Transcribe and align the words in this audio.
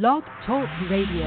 Blog 0.00 0.22
Talk 0.46 0.66
Radio. 0.90 1.26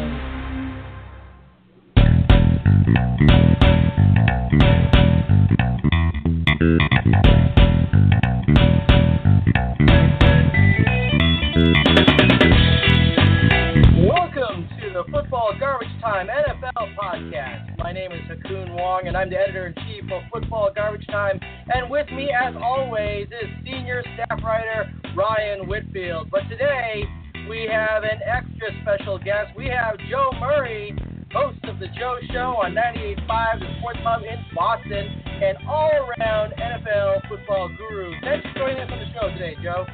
Welcome 14.02 14.68
to 14.82 14.90
the 14.92 15.04
Football 15.12 15.54
Garbage 15.60 15.88
Time 16.02 16.26
NFL 16.26 16.96
podcast. 16.98 17.78
My 17.78 17.92
name 17.92 18.12
is 18.14 18.22
Ha 18.28 18.34
Kung 18.48 18.76
Wong, 18.76 19.04
and 19.06 19.16
I'm 19.16 19.30
the 19.30 19.38
editor 19.38 19.68
in 19.68 19.76
chief 19.86 20.12
of 20.12 20.24
Football 20.34 20.72
Garbage 20.74 21.06
Time. 21.06 21.40
And 21.68 21.88
with 21.88 22.10
me, 22.10 22.32
as 22.32 22.56
always, 22.60 23.28
is 23.28 23.48
senior 23.64 24.02
staff 24.16 24.44
writer 24.44 24.92
Ryan 25.16 25.68
Whitfield. 25.68 26.32
But 26.32 26.50
today, 26.50 27.04
we 27.50 27.68
have 27.70 28.04
an 28.04 28.20
extra 28.26 28.70
special 28.82 29.18
guest. 29.18 29.56
We 29.56 29.68
have 29.68 29.98
Joe 30.10 30.32
Murray, 30.40 30.96
host 31.32 31.60
of 31.66 31.80
the 31.80 31.88
Joe 31.98 32.18
Show 32.32 32.58
on 32.58 32.74
98.5, 32.74 33.60
the 33.60 33.68
Sports 33.80 34.00
Hub 34.02 34.22
in 34.24 34.40
Boston, 34.56 35.06
and 35.26 35.58
all-around 35.68 36.54
NFL 36.58 37.28
football 37.30 37.70
guru. 37.78 38.14
Thanks 38.22 38.46
for 38.50 38.60
joining 38.60 38.80
us 38.82 38.90
on 38.92 39.00
the 39.00 39.10
show 39.14 39.28
today, 39.34 39.56
Joe. 39.62 39.86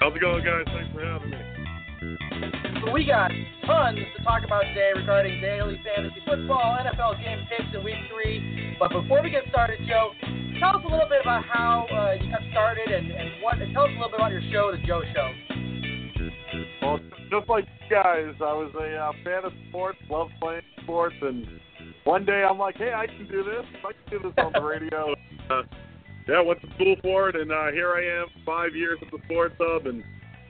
How's 0.00 0.14
it 0.16 0.20
going, 0.20 0.44
guys? 0.44 0.66
Thanks 0.66 0.90
for 0.92 1.04
having 1.04 1.30
me. 1.30 1.38
So 2.84 2.92
we 2.92 3.06
got 3.06 3.30
tons 3.66 3.98
to 3.98 4.22
talk 4.22 4.44
about 4.44 4.62
today 4.74 4.92
regarding 4.94 5.40
daily 5.40 5.80
fantasy 5.82 6.20
football, 6.26 6.78
NFL 6.80 7.22
game 7.22 7.46
picks 7.50 7.70
in 7.74 7.82
week 7.82 7.98
three. 8.10 8.76
But 8.78 8.90
before 8.90 9.22
we 9.22 9.30
get 9.30 9.44
started, 9.48 9.78
Joe, 9.88 10.12
tell 10.60 10.76
us 10.76 10.82
a 10.84 10.90
little 10.90 11.08
bit 11.08 11.22
about 11.22 11.44
how 11.44 11.86
uh, 11.90 12.22
you 12.22 12.30
got 12.30 12.42
started 12.50 12.90
and, 12.90 13.10
and 13.10 13.42
what. 13.42 13.60
And 13.60 13.72
tell 13.72 13.84
us 13.84 13.90
a 13.90 13.98
little 13.98 14.10
bit 14.10 14.20
about 14.20 14.32
your 14.32 14.44
show, 14.52 14.70
the 14.70 14.78
Joe 14.86 15.02
Show. 15.14 15.45
Well, 17.36 17.42
just 17.42 17.50
like 17.50 17.64
you 17.66 17.96
guys, 17.96 18.34
I 18.40 18.52
was 18.56 18.72
a 18.80 18.96
uh, 18.96 19.12
fan 19.22 19.44
of 19.44 19.52
sports, 19.68 19.98
loved 20.08 20.32
playing 20.40 20.62
sports, 20.82 21.16
and 21.20 21.46
one 22.04 22.24
day 22.24 22.42
I'm 22.48 22.58
like, 22.58 22.76
hey, 22.76 22.94
I 22.94 23.06
can 23.06 23.28
do 23.28 23.44
this. 23.44 23.64
I 23.84 23.92
can 23.92 24.22
do 24.22 24.28
this 24.28 24.32
on 24.38 24.52
the 24.54 24.62
radio. 24.62 25.12
uh, 25.50 25.62
yeah, 26.26 26.40
went 26.40 26.62
to 26.62 26.68
school 26.76 26.96
for 27.02 27.28
it, 27.28 27.36
and 27.36 27.52
uh, 27.52 27.72
here 27.72 27.92
I 27.92 28.22
am, 28.22 28.28
five 28.46 28.74
years 28.74 28.98
at 29.02 29.10
the 29.10 29.18
Sports 29.26 29.54
Hub, 29.60 29.86
and 29.86 30.02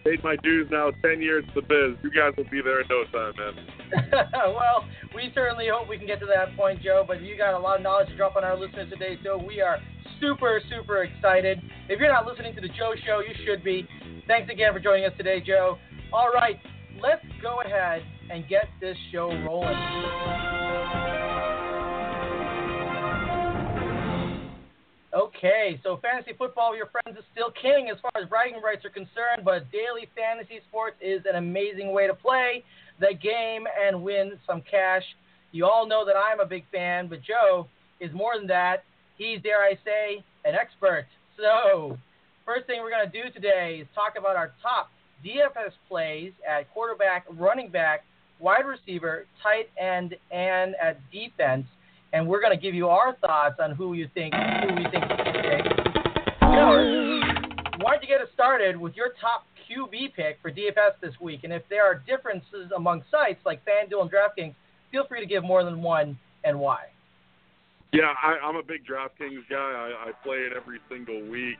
paid 0.04 0.22
my 0.22 0.36
dues 0.44 0.68
now, 0.70 0.92
ten 1.02 1.20
years 1.20 1.44
at 1.48 1.54
the 1.56 1.62
biz. 1.62 1.98
You 2.04 2.10
guys 2.14 2.34
will 2.36 2.48
be 2.50 2.62
there 2.62 2.80
in 2.80 2.86
no 2.88 3.02
time, 3.10 3.34
man. 3.34 4.14
well, 4.54 4.86
we 5.12 5.32
certainly 5.34 5.66
hope 5.66 5.88
we 5.88 5.98
can 5.98 6.06
get 6.06 6.20
to 6.20 6.26
that 6.26 6.56
point, 6.56 6.82
Joe. 6.82 7.04
But 7.04 7.20
you 7.20 7.36
got 7.36 7.54
a 7.54 7.58
lot 7.58 7.78
of 7.78 7.82
knowledge 7.82 8.10
to 8.10 8.16
drop 8.16 8.36
on 8.36 8.44
our 8.44 8.56
listeners 8.56 8.90
today, 8.90 9.18
so 9.24 9.42
we 9.42 9.60
are 9.60 9.78
super, 10.20 10.60
super 10.70 11.02
excited. 11.02 11.58
If 11.88 11.98
you're 11.98 12.12
not 12.12 12.26
listening 12.26 12.54
to 12.54 12.60
the 12.60 12.68
Joe 12.68 12.94
Show, 13.04 13.22
you 13.26 13.34
should 13.44 13.64
be. 13.64 13.88
Thanks 14.28 14.52
again 14.52 14.72
for 14.72 14.78
joining 14.78 15.04
us 15.04 15.12
today, 15.18 15.42
Joe. 15.44 15.78
All 16.12 16.30
right, 16.30 16.58
let's 17.02 17.24
go 17.42 17.60
ahead 17.60 18.02
and 18.30 18.48
get 18.48 18.64
this 18.80 18.96
show 19.12 19.28
rolling. 19.46 19.76
Okay, 25.14 25.80
so 25.82 25.98
fantasy 26.02 26.32
football 26.36 26.70
with 26.70 26.78
your 26.78 26.90
friends 26.92 27.18
is 27.18 27.24
still 27.32 27.50
king 27.50 27.88
as 27.90 27.96
far 28.02 28.12
as 28.22 28.28
bragging 28.28 28.60
rights 28.60 28.84
are 28.84 28.90
concerned, 28.90 29.44
but 29.44 29.70
daily 29.72 30.08
fantasy 30.14 30.60
sports 30.68 30.96
is 31.00 31.22
an 31.26 31.36
amazing 31.36 31.92
way 31.92 32.06
to 32.06 32.12
play 32.12 32.62
the 33.00 33.14
game 33.14 33.64
and 33.80 34.02
win 34.02 34.38
some 34.46 34.62
cash. 34.70 35.02
You 35.52 35.64
all 35.64 35.86
know 35.88 36.04
that 36.04 36.16
I'm 36.16 36.40
a 36.40 36.44
big 36.44 36.64
fan, 36.70 37.08
but 37.08 37.20
Joe 37.22 37.66
is 38.00 38.12
more 38.12 38.36
than 38.36 38.46
that. 38.48 38.84
He's, 39.16 39.40
dare 39.40 39.62
I 39.62 39.78
say, 39.84 40.22
an 40.44 40.54
expert. 40.54 41.06
So, 41.38 41.96
first 42.44 42.66
thing 42.66 42.82
we're 42.82 42.90
going 42.90 43.10
to 43.10 43.22
do 43.22 43.30
today 43.32 43.78
is 43.80 43.88
talk 43.94 44.14
about 44.18 44.36
our 44.36 44.52
top 44.62 44.90
DFS 45.26 45.72
plays 45.88 46.32
at 46.48 46.72
quarterback, 46.72 47.26
running 47.36 47.68
back, 47.68 48.04
wide 48.38 48.64
receiver, 48.64 49.26
tight 49.42 49.68
end, 49.76 50.14
and 50.30 50.76
at 50.80 51.00
defense 51.10 51.66
and 52.12 52.26
we're 52.26 52.40
going 52.40 52.56
to 52.56 52.60
give 52.60 52.74
you 52.74 52.88
our 52.88 53.14
thoughts 53.16 53.56
on 53.62 53.72
who 53.72 53.92
you 53.92 54.08
think 54.14 54.34
who 54.34 54.74
we 54.74 54.84
think 54.90 55.04
you 55.04 55.16
should 55.24 55.42
take. 55.42 55.64
Why 56.40 57.92
don't 57.92 58.02
you 58.02 58.08
get 58.08 58.22
us 58.22 58.28
started 58.32 58.76
with 58.76 58.94
your 58.96 59.08
top 59.20 59.44
QB 59.68 60.14
pick 60.14 60.38
for 60.40 60.50
DFS 60.50 60.98
this 61.02 61.12
week? 61.20 61.40
And 61.44 61.52
if 61.52 61.62
there 61.68 61.84
are 61.84 62.02
differences 62.06 62.70
among 62.74 63.02
sites 63.10 63.40
like 63.44 63.60
FanDuel 63.66 64.02
and 64.02 64.10
DraftKings, 64.10 64.54
feel 64.90 65.06
free 65.06 65.20
to 65.20 65.26
give 65.26 65.44
more 65.44 65.62
than 65.62 65.82
one 65.82 66.18
and 66.44 66.58
why. 66.58 66.84
Yeah, 67.92 68.14
I, 68.22 68.38
I'm 68.42 68.56
a 68.56 68.62
big 68.62 68.86
DraftKings 68.86 69.48
guy. 69.50 69.56
I, 69.56 70.08
I 70.08 70.12
play 70.24 70.38
it 70.38 70.52
every 70.56 70.78
single 70.88 71.20
week. 71.28 71.58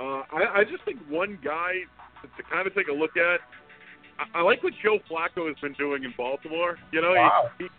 Uh, 0.00 0.22
I, 0.32 0.60
I 0.60 0.64
just 0.64 0.84
think 0.84 0.98
one 1.08 1.38
guy 1.44 1.72
to, 2.22 2.42
kind 2.50 2.66
of 2.66 2.74
take 2.74 2.88
a 2.88 2.92
look 2.92 3.16
at. 3.16 3.40
I, 4.18 4.40
I 4.40 4.42
like 4.42 4.62
what 4.62 4.72
Joe 4.82 4.98
Flacco 5.10 5.46
has 5.48 5.56
been 5.60 5.74
doing 5.74 6.04
in 6.04 6.12
Baltimore. 6.16 6.78
You 6.92 7.00
know, 7.02 7.12
Wow. 7.14 7.50
he, 7.58 7.64
he, 7.64 7.70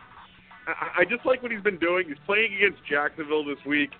I, 0.67 1.01
I 1.01 1.05
just 1.05 1.25
like 1.25 1.41
what 1.41 1.51
he's 1.51 1.61
been 1.61 1.79
doing. 1.79 2.07
He's 2.07 2.21
playing 2.25 2.53
against 2.55 2.79
Jacksonville 2.89 3.45
this 3.45 3.63
week. 3.65 3.91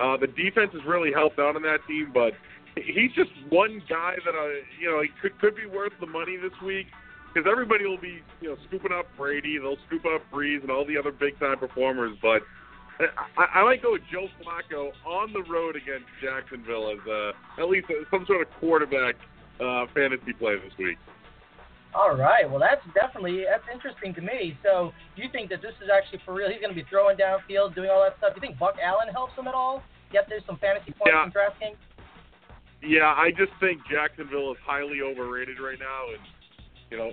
Uh, 0.00 0.16
the 0.16 0.26
defense 0.26 0.72
has 0.72 0.82
really 0.86 1.12
helped 1.12 1.38
out 1.38 1.54
on 1.56 1.62
that 1.62 1.78
team, 1.86 2.10
but 2.12 2.32
he's 2.76 3.12
just 3.12 3.30
one 3.50 3.82
guy 3.88 4.14
that 4.24 4.34
I, 4.34 4.60
you 4.80 4.90
know, 4.90 5.02
he 5.02 5.08
could 5.20 5.38
could 5.38 5.54
be 5.54 5.66
worth 5.66 5.92
the 6.00 6.06
money 6.06 6.36
this 6.36 6.52
week 6.64 6.86
because 7.32 7.48
everybody 7.50 7.86
will 7.86 8.00
be, 8.00 8.20
you 8.40 8.48
know, 8.48 8.56
scooping 8.68 8.92
up 8.92 9.06
Brady, 9.16 9.58
they'll 9.58 9.76
scoop 9.86 10.04
up 10.06 10.22
Brees 10.32 10.60
and 10.62 10.70
all 10.70 10.84
the 10.86 10.96
other 10.98 11.12
big 11.12 11.38
time 11.38 11.58
performers, 11.58 12.16
but. 12.22 12.42
I, 13.38 13.60
I 13.60 13.64
might 13.64 13.82
go 13.82 13.92
with 13.92 14.02
Joe 14.12 14.28
Flacco 14.44 14.92
on 15.04 15.32
the 15.32 15.42
road 15.50 15.74
against 15.74 16.06
Jacksonville 16.22 16.92
as 16.92 16.98
uh, 17.08 17.32
at 17.60 17.68
least 17.68 17.86
some 18.10 18.24
sort 18.26 18.42
of 18.42 18.52
quarterback 18.60 19.16
uh, 19.60 19.86
fantasy 19.94 20.32
play 20.32 20.56
this 20.56 20.72
week. 20.78 20.98
All 21.94 22.16
right. 22.16 22.48
Well, 22.48 22.58
that's 22.60 22.80
definitely 22.94 23.44
that's 23.44 23.64
interesting 23.72 24.14
to 24.14 24.22
me. 24.22 24.56
So, 24.64 24.92
do 25.14 25.22
you 25.22 25.28
think 25.30 25.50
that 25.50 25.60
this 25.60 25.74
is 25.84 25.90
actually 25.92 26.20
for 26.24 26.32
real? 26.32 26.48
He's 26.48 26.60
going 26.60 26.72
to 26.74 26.80
be 26.80 26.88
throwing 26.88 27.16
downfield, 27.18 27.74
doing 27.74 27.90
all 27.90 28.00
that 28.02 28.16
stuff. 28.16 28.32
Do 28.34 28.40
you 28.40 28.48
think 28.48 28.58
Buck 28.58 28.76
Allen 28.82 29.12
helps 29.12 29.36
him 29.36 29.46
at 29.46 29.54
all? 29.54 29.82
Yet 30.12 30.24
there's 30.28 30.44
some 30.46 30.56
fantasy 30.56 30.92
points 30.92 31.12
Yeah. 31.12 31.24
in 31.24 31.32
DraftKings. 31.32 31.76
Yeah, 32.82 33.14
I 33.16 33.30
just 33.30 33.52
think 33.60 33.80
Jacksonville 33.90 34.52
is 34.52 34.58
highly 34.64 35.00
overrated 35.02 35.60
right 35.60 35.78
now, 35.78 36.10
and 36.16 36.22
you 36.90 36.96
know, 36.98 37.10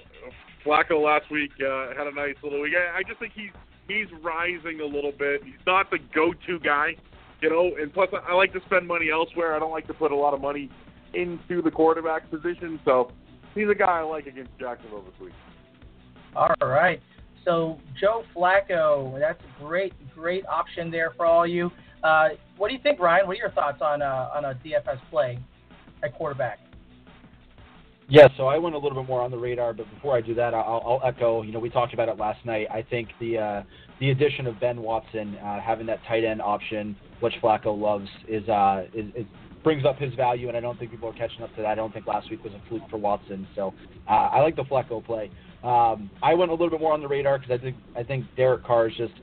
Flacco 0.66 1.04
last 1.04 1.30
week 1.30 1.52
uh, 1.60 1.94
had 1.96 2.08
a 2.08 2.16
nice 2.16 2.36
little 2.42 2.62
week. 2.62 2.74
I, 2.76 3.00
I 3.00 3.04
just 3.04 3.20
think 3.20 3.34
he's 3.36 3.52
he's 3.88 4.08
rising 4.24 4.80
a 4.82 4.86
little 4.86 5.12
bit. 5.12 5.44
He's 5.44 5.62
not 5.68 5.92
the 5.92 6.00
go-to 6.16 6.60
guy, 6.60 6.96
you 7.42 7.50
know, 7.50 7.72
and 7.80 7.94
plus 7.94 8.10
I, 8.14 8.32
I 8.32 8.34
like 8.34 8.54
to 8.54 8.62
spend 8.66 8.88
money 8.88 9.12
elsewhere. 9.12 9.56
I 9.56 9.60
don't 9.60 9.72
like 9.72 9.88
to 9.88 9.94
put 9.94 10.12
a 10.12 10.16
lot 10.16 10.34
of 10.34 10.42
money 10.42 10.70
into 11.14 11.62
the 11.62 11.72
quarterback 11.72 12.30
position, 12.30 12.80
so 12.86 13.12
he's 13.56 13.70
a 13.70 13.76
guy 13.76 14.00
I 14.00 14.02
like 14.02 14.28
against 14.28 14.52
Jacksonville 14.60 15.04
this 15.04 15.20
week. 15.22 15.34
All 16.36 16.54
right. 16.62 17.02
So 17.46 17.80
Joe 18.00 18.24
Flacco, 18.36 19.20
that's 19.20 19.42
a 19.42 19.64
great, 19.64 19.94
great 20.14 20.46
option 20.46 20.92
there 20.92 21.14
for 21.18 21.26
all 21.26 21.48
you. 21.48 21.72
Uh, 22.04 22.30
what 22.58 22.68
do 22.68 22.74
you 22.74 22.80
think, 22.82 23.00
Ryan? 23.00 23.28
What 23.28 23.34
are 23.34 23.40
your 23.40 23.52
thoughts 23.52 23.82
on 23.82 24.02
uh, 24.02 24.30
on 24.34 24.46
a 24.46 24.54
DFS 24.66 25.00
play 25.10 25.40
at 26.04 26.14
quarterback? 26.14 26.60
Yeah, 28.08 28.28
so 28.38 28.48
I 28.48 28.58
went 28.58 28.74
a 28.74 28.78
little 28.80 29.00
bit 29.00 29.08
more 29.08 29.22
on 29.22 29.30
the 29.30 29.38
radar, 29.38 29.72
but 29.74 29.88
before 29.94 30.18
I 30.18 30.22
do 30.22 30.34
that, 30.34 30.56
I'll, 30.56 30.82
I'll 30.84 31.02
echo. 31.08 31.44
You 31.44 31.52
know, 31.52 31.60
we 31.60 31.70
talked 31.70 31.94
about 31.94 32.10
it 32.10 32.18
last 32.18 32.44
night. 32.44 32.68
I 32.72 32.82
think 32.82 33.10
the 33.20 33.38
uh, 33.38 33.64
the 34.00 34.12
addition 34.12 34.48
of 34.48 34.60
Ben 34.60 34.82
Watson, 34.82 35.36
uh, 35.36 35.60
having 35.60 35.86
that 35.88 36.00
tight 36.08 36.24
end 36.24 36.42
option, 36.42 36.96
which 37.20 37.34
Flacco 37.44 37.78
loves, 37.78 38.08
is, 38.28 38.48
uh, 38.48 38.86
is, 38.94 39.08
is 39.16 39.26
brings 39.64 39.86
up 39.86 39.98
his 39.98 40.14
value, 40.14 40.48
and 40.48 40.58
I 40.58 40.60
don't 40.60 40.78
think 40.80 40.92
people 40.92 41.10
are 41.10 41.14
catching 41.14 41.42
up 41.42 41.54
to 41.56 41.62
that. 41.62 41.68
I 41.68 41.76
don't 41.76 41.94
think 41.94 42.08
last 42.08 42.30
week 42.30 42.44
was 42.44 42.54
a 42.54 42.70
fluke 42.70 42.84
for 42.90 42.98
Watson, 42.98 43.48
so 43.56 43.74
uh, 44.08 44.12
I 44.12 44.42
like 44.42 44.56
the 44.56 44.64
Flacco 44.64 45.04
play. 45.04 45.30
Um, 45.64 46.10
I 46.24 46.34
went 46.34 46.52
a 46.52 46.54
little 46.54 46.70
bit 46.70 46.80
more 46.80 46.94
on 46.94 47.02
the 47.02 47.08
radar 47.08 47.38
because 47.38 47.60
I 47.60 47.62
think 47.62 47.76
I 47.96 48.04
think 48.04 48.26
Derek 48.38 48.64
Carr 48.64 48.88
is 48.88 48.96
just 48.96 49.14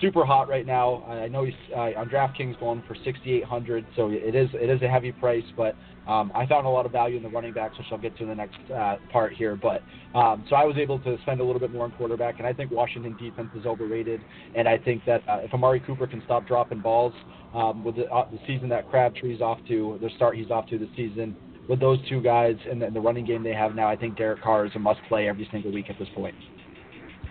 super 0.00 0.24
hot 0.24 0.48
right 0.48 0.66
now. 0.66 1.04
I 1.04 1.28
know 1.28 1.44
he's 1.44 1.54
uh, 1.74 1.90
on 1.96 2.08
DraftKings 2.08 2.58
going 2.58 2.82
for 2.86 2.94
6,800, 2.94 3.86
so 3.96 4.10
it 4.10 4.34
is 4.34 4.48
it 4.54 4.70
is 4.70 4.80
a 4.82 4.88
heavy 4.88 5.12
price, 5.12 5.44
but 5.56 5.76
um, 6.06 6.32
I 6.34 6.46
found 6.46 6.66
a 6.66 6.70
lot 6.70 6.86
of 6.86 6.92
value 6.92 7.16
in 7.16 7.22
the 7.22 7.28
running 7.28 7.52
backs, 7.52 7.78
which 7.78 7.86
I'll 7.90 7.98
get 7.98 8.16
to 8.18 8.24
in 8.24 8.28
the 8.28 8.34
next 8.34 8.58
uh, 8.74 8.96
part 9.10 9.32
here. 9.32 9.56
But 9.56 9.82
um, 10.14 10.44
so 10.48 10.56
I 10.56 10.64
was 10.64 10.76
able 10.76 10.98
to 11.00 11.16
spend 11.22 11.40
a 11.40 11.44
little 11.44 11.60
bit 11.60 11.70
more 11.70 11.84
on 11.84 11.92
quarterback, 11.92 12.38
and 12.38 12.46
I 12.46 12.52
think 12.52 12.70
Washington 12.70 13.16
defense 13.20 13.50
is 13.54 13.66
overrated, 13.66 14.20
and 14.54 14.68
I 14.68 14.78
think 14.78 15.04
that 15.06 15.22
uh, 15.28 15.40
if 15.42 15.52
Amari 15.52 15.80
Cooper 15.80 16.06
can 16.06 16.22
stop 16.24 16.46
dropping 16.46 16.80
balls 16.80 17.14
um, 17.54 17.84
with 17.84 17.96
the, 17.96 18.04
uh, 18.10 18.28
the 18.30 18.38
season 18.46 18.68
that 18.70 18.90
Crabtree's 18.90 19.40
off 19.40 19.58
to, 19.68 19.98
the 20.02 20.10
start 20.16 20.36
he's 20.36 20.50
off 20.50 20.66
to 20.68 20.78
the 20.78 20.88
season. 20.96 21.36
With 21.68 21.80
those 21.80 21.98
two 22.08 22.20
guys 22.20 22.56
and 22.70 22.82
the, 22.82 22.90
the 22.90 23.00
running 23.00 23.24
game 23.24 23.42
they 23.42 23.54
have 23.54 23.74
now, 23.74 23.88
I 23.88 23.96
think 23.96 24.18
Derek 24.18 24.42
Carr 24.42 24.66
is 24.66 24.72
a 24.74 24.78
must 24.78 25.00
play 25.08 25.28
every 25.28 25.48
single 25.50 25.72
week 25.72 25.86
at 25.88 25.98
this 25.98 26.08
point. 26.14 26.34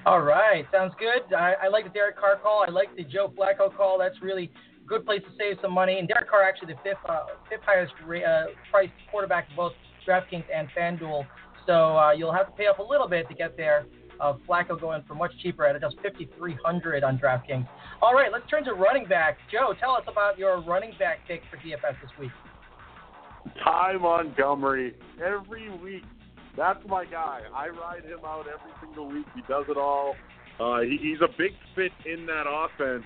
All 0.06 0.22
right, 0.22 0.66
sounds 0.72 0.94
good. 1.00 1.34
I, 1.34 1.54
I 1.64 1.68
like 1.68 1.86
the 1.86 1.90
Derek 1.92 2.18
Carr 2.18 2.38
call. 2.38 2.66
I 2.68 2.72
like 2.72 2.96
the 2.96 3.04
Joe 3.04 3.32
Flacco 3.38 3.76
call. 3.76 3.98
That's 3.98 4.22
really 4.22 4.52
good 4.88 5.06
place 5.06 5.22
to 5.22 5.30
save 5.38 5.58
some 5.62 5.72
money. 5.72 6.00
And 6.00 6.08
Derek 6.08 6.30
Carr 6.30 6.44
actually 6.44 6.74
the 6.74 6.80
fifth 6.84 6.98
uh, 7.08 7.26
fifth 7.50 7.62
highest 7.64 7.94
uh, 8.04 8.46
priced 8.70 8.92
quarterback 9.10 9.48
both 9.56 9.74
DraftKings 10.08 10.44
and 10.54 10.68
FanDuel. 10.78 11.26
So 11.66 11.98
uh, 11.98 12.12
you'll 12.12 12.34
have 12.34 12.48
to 12.48 12.52
pay 12.54 12.68
up 12.68 12.80
a 12.80 12.84
little 12.84 13.08
bit 13.08 13.30
to 13.30 13.34
get 13.34 13.56
there. 13.56 13.86
Uh, 14.20 14.34
Flacco 14.48 14.80
going 14.80 15.04
for 15.08 15.16
much 15.16 15.32
cheaper 15.42 15.66
at 15.66 15.80
just 15.82 15.96
5,300 15.98 17.04
on 17.04 17.18
DraftKings. 17.18 17.68
All 18.02 18.14
right, 18.14 18.32
let's 18.32 18.50
turn 18.50 18.64
to 18.66 18.74
running 18.74 19.06
back. 19.08 19.38
Joe, 19.52 19.74
tell 19.80 19.92
us 19.92 20.04
about 20.08 20.38
your 20.38 20.62
running 20.62 20.94
back 21.00 21.20
pick 21.28 21.42
for 21.50 21.58
DFS 21.58 22.00
this 22.02 22.12
week. 22.20 22.32
Ty 23.64 23.98
Montgomery 23.98 24.96
every 25.22 25.70
week 25.80 26.04
That's 26.56 26.80
my 26.88 27.06
guy. 27.06 27.42
I 27.54 27.70
ride 27.70 28.06
him 28.06 28.20
out 28.26 28.46
every 28.48 28.72
single 28.82 29.10
week. 29.10 29.26
He 29.36 29.42
does 29.48 29.66
it 29.68 29.78
all. 29.78 30.16
Uh, 30.60 30.82
he, 30.82 30.98
he's 31.02 31.20
a 31.22 31.28
big 31.38 31.52
fit 31.76 31.92
in 32.06 32.26
that 32.28 32.44
offense. 32.48 33.04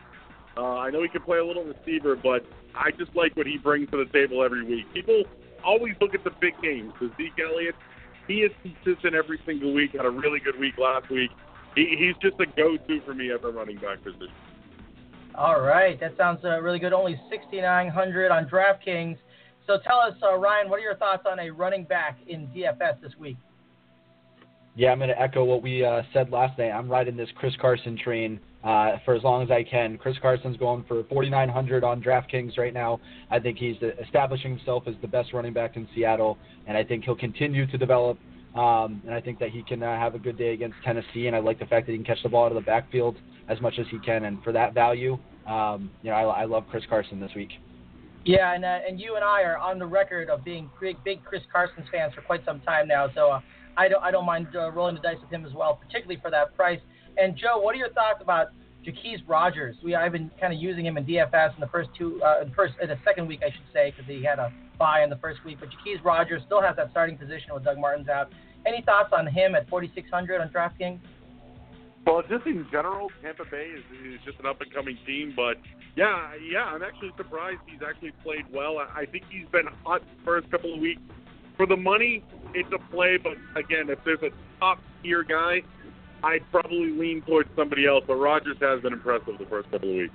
Uh, 0.58 0.78
I 0.78 0.90
know 0.90 1.02
he 1.02 1.10
can 1.10 1.22
play 1.22 1.38
a 1.38 1.46
little 1.46 1.64
receiver, 1.64 2.16
but 2.16 2.46
I 2.76 2.92
just 2.92 3.16
like 3.16 3.36
what 3.38 3.48
he 3.48 3.58
brings 3.58 3.90
to 3.92 3.98
the 3.98 4.12
table 4.12 4.44
every 4.44 4.66
week. 4.66 4.92
People 4.94 5.24
always 5.64 5.94
look 6.02 6.14
at 6.14 6.24
the 6.24 6.32
big 6.42 6.54
games. 6.62 6.92
The 7.00 7.10
Zeke 7.16 7.40
Elliott, 7.40 7.76
he 8.28 8.42
is 8.42 8.52
consistent 8.62 9.16
every 9.16 9.40
single 9.46 9.74
week. 9.74 9.92
Had 9.94 10.06
a 10.06 10.10
really 10.10 10.40
good 10.40 10.60
week 10.60 10.78
last 10.78 11.10
week. 11.10 11.32
He, 11.76 11.96
he's 11.98 12.16
just 12.22 12.40
a 12.40 12.46
go-to 12.46 13.02
for 13.06 13.14
me 13.14 13.32
at 13.32 13.42
the 13.42 13.52
running 13.52 13.78
back 13.78 14.04
position. 14.04 14.32
All 15.36 15.62
right, 15.62 16.00
that 16.00 16.18
sounds 16.18 16.44
uh, 16.44 16.60
really 16.62 16.80
good. 16.80 16.94
Only 16.94 17.20
6,900 17.30 18.32
on 18.32 18.46
DraftKings. 18.50 19.18
So 19.68 19.78
tell 19.86 20.00
us, 20.00 20.14
uh, 20.24 20.36
Ryan, 20.36 20.70
what 20.70 20.80
are 20.80 20.84
your 20.84 20.96
thoughts 20.96 21.24
on 21.30 21.40
a 21.40 21.50
running 21.52 21.84
back 21.84 22.18
in 22.28 22.48
DFS 22.48 23.02
this 23.02 23.12
week? 23.20 23.38
Yeah, 24.78 24.92
I'm 24.92 25.00
going 25.00 25.10
to 25.10 25.20
echo 25.20 25.44
what 25.44 25.64
we 25.64 25.84
uh, 25.84 26.04
said 26.14 26.30
last 26.30 26.60
night. 26.60 26.70
I'm 26.70 26.88
riding 26.88 27.18
this 27.18 27.30
Chris 27.34 27.54
Carson 27.60 27.98
train 27.98 28.40
uh, 28.64 28.98
for 29.06 29.16
as 29.16 29.24
long 29.24 29.42
as 29.42 29.50
I 29.50 29.64
can. 29.64 29.98
Chris 29.98 30.16
Carson's 30.22 30.56
going 30.56 30.86
for 30.88 31.04
4,900 31.06 31.84
on 31.84 32.00
DraftKings 32.00 32.60
right 32.60 32.76
now. 32.76 33.00
I 33.32 33.40
think 33.40 33.58
he's 33.58 33.78
establishing 34.06 34.56
himself 34.56 34.84
as 34.86 34.94
the 35.02 35.08
best 35.08 35.34
running 35.34 35.52
back 35.52 35.78
in 35.78 35.88
Seattle, 35.96 36.38
and 36.68 36.78
I 36.78 36.84
think 36.84 37.06
he'll 37.06 37.16
continue 37.16 37.66
to 37.66 37.76
develop. 37.76 38.20
Um, 38.54 39.02
and 39.04 39.16
I 39.16 39.20
think 39.20 39.40
that 39.40 39.50
he 39.50 39.64
can 39.64 39.82
uh, 39.82 39.98
have 39.98 40.14
a 40.14 40.20
good 40.20 40.38
day 40.38 40.54
against 40.54 40.78
Tennessee, 40.86 41.26
and 41.26 41.36
I 41.36 41.40
like 41.40 41.58
the 41.58 41.66
fact 41.66 41.88
that 41.88 41.94
he 41.94 41.98
can 41.98 42.06
catch 42.06 42.22
the 42.22 42.30
ball 42.30 42.46
out 42.46 42.52
of 42.52 42.56
the 42.56 42.62
backfield 42.62 43.18
as 43.50 43.60
much 43.62 43.80
as 43.80 43.88
he 43.90 43.98
can. 43.98 44.26
And 44.26 44.44
for 44.44 44.52
that 44.52 44.76
value, 44.76 45.18
um, 45.48 45.90
you 46.04 46.12
know, 46.12 46.18
I, 46.18 46.42
I 46.42 46.46
love 46.46 46.66
Chris 46.70 46.84
Carson 46.88 47.20
this 47.20 47.32
week. 47.36 47.50
Yeah, 48.26 48.54
and 48.54 48.64
uh, 48.64 48.80
and 48.88 49.00
you 49.00 49.16
and 49.16 49.24
I 49.24 49.42
are 49.42 49.58
on 49.58 49.80
the 49.80 49.86
record 49.88 50.30
of 50.30 50.44
being 50.44 50.70
big 50.80 51.02
big 51.04 51.24
Chris 51.24 51.42
Carson 51.52 51.84
fans 51.92 52.14
for 52.14 52.22
quite 52.22 52.44
some 52.46 52.60
time 52.60 52.88
now. 52.88 53.08
So 53.16 53.32
uh, 53.32 53.40
I 53.78 53.88
don't 53.88 54.04
I 54.04 54.12
don't 54.12 54.26
mind 54.26 54.48
uh, 54.56 54.72
rolling 54.72 54.96
the 54.96 55.02
dice 55.02 55.18
with 55.22 55.32
him 55.32 55.46
as 55.46 55.54
well, 55.54 55.76
particularly 55.76 56.20
for 56.22 56.32
that 56.32 56.56
price. 56.56 56.80
And 57.18 57.38
Joe, 57.38 57.60
what 57.60 57.76
are 57.76 57.78
your 57.78 57.90
thoughts 57.90 58.20
about 58.22 58.48
Jacquizz 58.86 59.24
Rodgers? 59.28 59.76
We 59.84 59.96
I've 59.96 60.12
been 60.12 60.32
kind 60.40 60.52
of 60.52 60.60
using 60.60 60.86
him 60.86 60.98
in 60.98 61.06
DFS 61.06 61.54
in 61.54 61.60
the 61.60 61.68
first 61.68 61.90
two, 61.98 62.22
uh, 62.26 62.42
in 62.42 62.52
first 62.54 62.74
in 62.82 62.90
the 62.90 62.98
second 63.06 63.28
week 63.28 63.42
I 63.46 63.52
should 63.52 63.68
say, 63.72 63.92
because 63.92 64.08
he 64.08 64.24
had 64.24 64.40
a 64.40 64.52
buy 64.80 65.04
in 65.04 65.10
the 65.10 65.18
first 65.18 65.44
week. 65.46 65.60
But 65.60 65.70
Jacquizz 65.70 66.04
Rodgers 66.04 66.42
still 66.46 66.62
has 66.62 66.76
that 66.76 66.92
starting 66.92 67.18
position 67.18 67.54
with 67.54 67.64
Doug 67.64 67.78
Martin's 67.78 68.10
out. 68.10 68.32
Any 68.66 68.82
thoughts 68.82 69.14
on 69.16 69.28
him 69.28 69.56
at 69.56 69.70
4,600 69.70 70.42
on 70.42 70.50
DraftKings? 70.50 71.00
Well, 72.06 72.22
just 72.28 72.46
in 72.46 72.66
general, 72.72 73.10
Tampa 73.22 73.44
Bay 73.50 73.68
is, 73.76 73.84
is 74.06 74.20
just 74.26 74.40
an 74.40 74.46
up 74.46 74.62
and 74.62 74.74
coming 74.74 74.98
team. 75.06 75.34
But 75.36 75.58
yeah, 75.96 76.32
yeah, 76.50 76.64
I'm 76.64 76.82
actually 76.82 77.12
surprised 77.18 77.60
he's 77.68 77.82
actually 77.88 78.12
played 78.24 78.46
well. 78.52 78.80
I, 78.80 79.02
I 79.02 79.06
think 79.06 79.26
he's 79.30 79.48
been 79.52 79.68
hot 79.84 80.02
the 80.02 80.24
first 80.24 80.50
couple 80.50 80.74
of 80.74 80.80
weeks. 80.80 81.02
For 81.58 81.66
the 81.66 81.76
money, 81.76 82.24
it's 82.54 82.70
a 82.74 82.92
play. 82.92 83.18
But 83.18 83.34
again, 83.60 83.90
if 83.90 84.00
there's 84.06 84.22
a 84.22 84.30
top 84.60 84.80
tier 85.04 85.24
guy, 85.24 85.62
I'd 86.24 86.50
probably 86.52 86.92
lean 86.92 87.24
towards 87.28 87.50
somebody 87.56 87.86
else. 87.86 88.04
But 88.08 88.16
Rodgers 88.16 88.58
has 88.62 88.82
been 88.82 88.94
impressive 88.94 89.38
the 89.40 89.46
first 89.46 89.70
couple 89.72 89.90
of 89.90 89.96
weeks. 89.96 90.14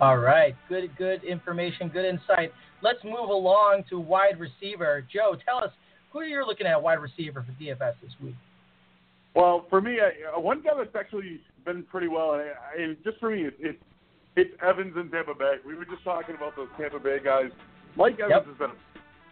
All 0.00 0.18
right, 0.18 0.56
good, 0.68 0.90
good 0.98 1.22
information, 1.22 1.88
good 1.88 2.04
insight. 2.04 2.52
Let's 2.82 3.02
move 3.04 3.28
along 3.28 3.84
to 3.90 4.00
wide 4.00 4.40
receiver. 4.40 5.06
Joe, 5.12 5.36
tell 5.44 5.58
us 5.58 5.70
who 6.12 6.22
you're 6.22 6.44
looking 6.44 6.66
at 6.66 6.82
wide 6.82 6.94
receiver 6.94 7.44
for 7.44 7.52
DFS 7.62 7.94
this 8.02 8.12
week. 8.22 8.34
Well, 9.34 9.66
for 9.70 9.80
me, 9.80 9.98
I, 10.00 10.36
uh, 10.36 10.40
one 10.40 10.62
guy 10.62 10.70
that's 10.76 10.94
actually 10.94 11.40
been 11.64 11.84
pretty 11.84 12.08
well, 12.08 12.40
and, 12.78 12.96
just 13.04 13.18
for 13.18 13.30
me, 13.30 13.44
it, 13.44 13.54
it, 13.58 13.80
it's 14.36 14.50
Evans 14.62 14.94
and 14.96 15.10
Tampa 15.10 15.34
Bay. 15.34 15.54
We 15.66 15.74
were 15.74 15.84
just 15.84 16.04
talking 16.04 16.36
about 16.36 16.54
those 16.56 16.68
Tampa 16.78 16.98
Bay 16.98 17.18
guys. 17.24 17.50
Mike 17.96 18.14
Evans 18.14 18.30
yep. 18.30 18.46
has 18.46 18.56
been, 18.58 18.70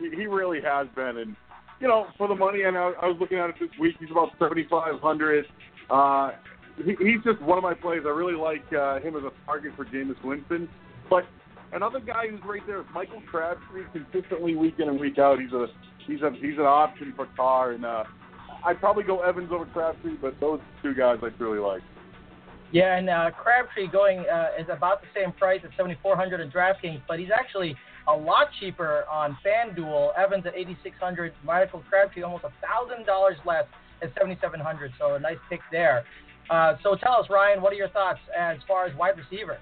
he, 0.03 0.17
he 0.17 0.27
really 0.27 0.61
has 0.63 0.87
been, 0.95 1.19
and 1.19 1.37
you 1.81 1.89
know, 1.89 2.07
for 2.17 2.29
the 2.29 2.35
money, 2.35 2.63
and 2.63 2.77
I, 2.77 2.93
I 3.03 3.07
was 3.07 3.17
looking 3.21 3.39
at 3.39 3.51
it 3.51 3.57
this 3.61 3.71
week. 3.81 3.97
He's 3.99 4.11
about 4.11 4.31
seventy 4.39 4.67
five 4.71 5.01
hundred. 5.01 5.45
Uh, 5.91 6.31
he, 6.77 6.95
he's 6.99 7.23
just 7.25 7.41
one 7.43 7.59
of 7.59 7.65
my 7.65 7.75
plays. 7.75 8.03
I 8.07 8.11
really 8.11 8.39
like 8.39 8.65
uh, 8.73 9.01
him 9.01 9.17
as 9.17 9.25
a 9.25 9.33
target 9.47 9.73
for 9.77 9.85
Jameis 9.85 10.23
Winston. 10.25 10.69
But 11.11 11.25
another 11.73 12.01
guy 12.01 12.29
who's 12.29 12.41
right 12.47 12.63
there 12.67 12.81
is 12.81 12.87
Michael 12.95 13.23
Crabtree. 13.31 13.85
Consistently 13.93 14.57
week 14.57 14.75
in 14.79 14.89
and 14.89 14.99
week 14.99 15.19
out, 15.19 15.41
he's 15.41 15.53
a 15.53 15.67
he's 16.07 16.23
a 16.23 16.31
he's 16.41 16.59
an 16.59 16.67
option 16.67 17.13
for 17.17 17.27
Carr, 17.37 17.73
and 17.73 17.85
uh, 17.85 18.05
I'd 18.65 18.79
probably 18.81 19.05
go 19.05 19.21
Evans 19.21 19.51
over 19.53 19.67
Crabtree, 19.67 20.17
but 20.21 20.39
those 20.41 20.61
two 20.83 20.95
guys 20.95 21.19
I 21.23 21.31
really 21.43 21.59
like. 21.59 21.83
Yeah, 22.73 22.97
and 22.97 23.11
uh, 23.11 23.31
Crabtree 23.33 23.89
going 23.89 24.21
uh, 24.21 24.49
is 24.59 24.67
about 24.71 25.03
the 25.03 25.09
same 25.15 25.33
price 25.33 25.61
at 25.63 25.71
7,400 25.77 26.41
in 26.41 26.51
DraftKings, 26.51 27.03
but 27.07 27.19
he's 27.19 27.29
actually 27.31 27.77
a 28.09 28.13
lot 28.13 28.49
cheaper 28.59 29.05
on 29.11 29.37
FanDuel. 29.45 30.11
Evans 30.17 30.45
at 30.47 30.55
8,600, 30.55 31.33
Michael 31.45 31.83
Crabtree 31.89 32.23
almost 32.23 32.45
a 32.45 32.53
thousand 32.61 33.07
dollars 33.07 33.37
less 33.45 33.65
at 34.03 34.13
7,700. 34.15 34.93
So 34.99 35.15
a 35.15 35.21
nice 35.21 35.37
pick 35.49 35.61
there. 35.71 36.05
Uh, 36.51 36.75
so 36.83 36.97
tell 36.97 37.15
us, 37.15 37.27
Ryan, 37.31 37.63
what 37.63 37.73
are 37.73 37.77
your 37.77 37.89
thoughts 37.89 38.19
as 38.39 38.59
far 38.67 38.87
as 38.87 38.97
wide 38.97 39.15
receiver? 39.17 39.59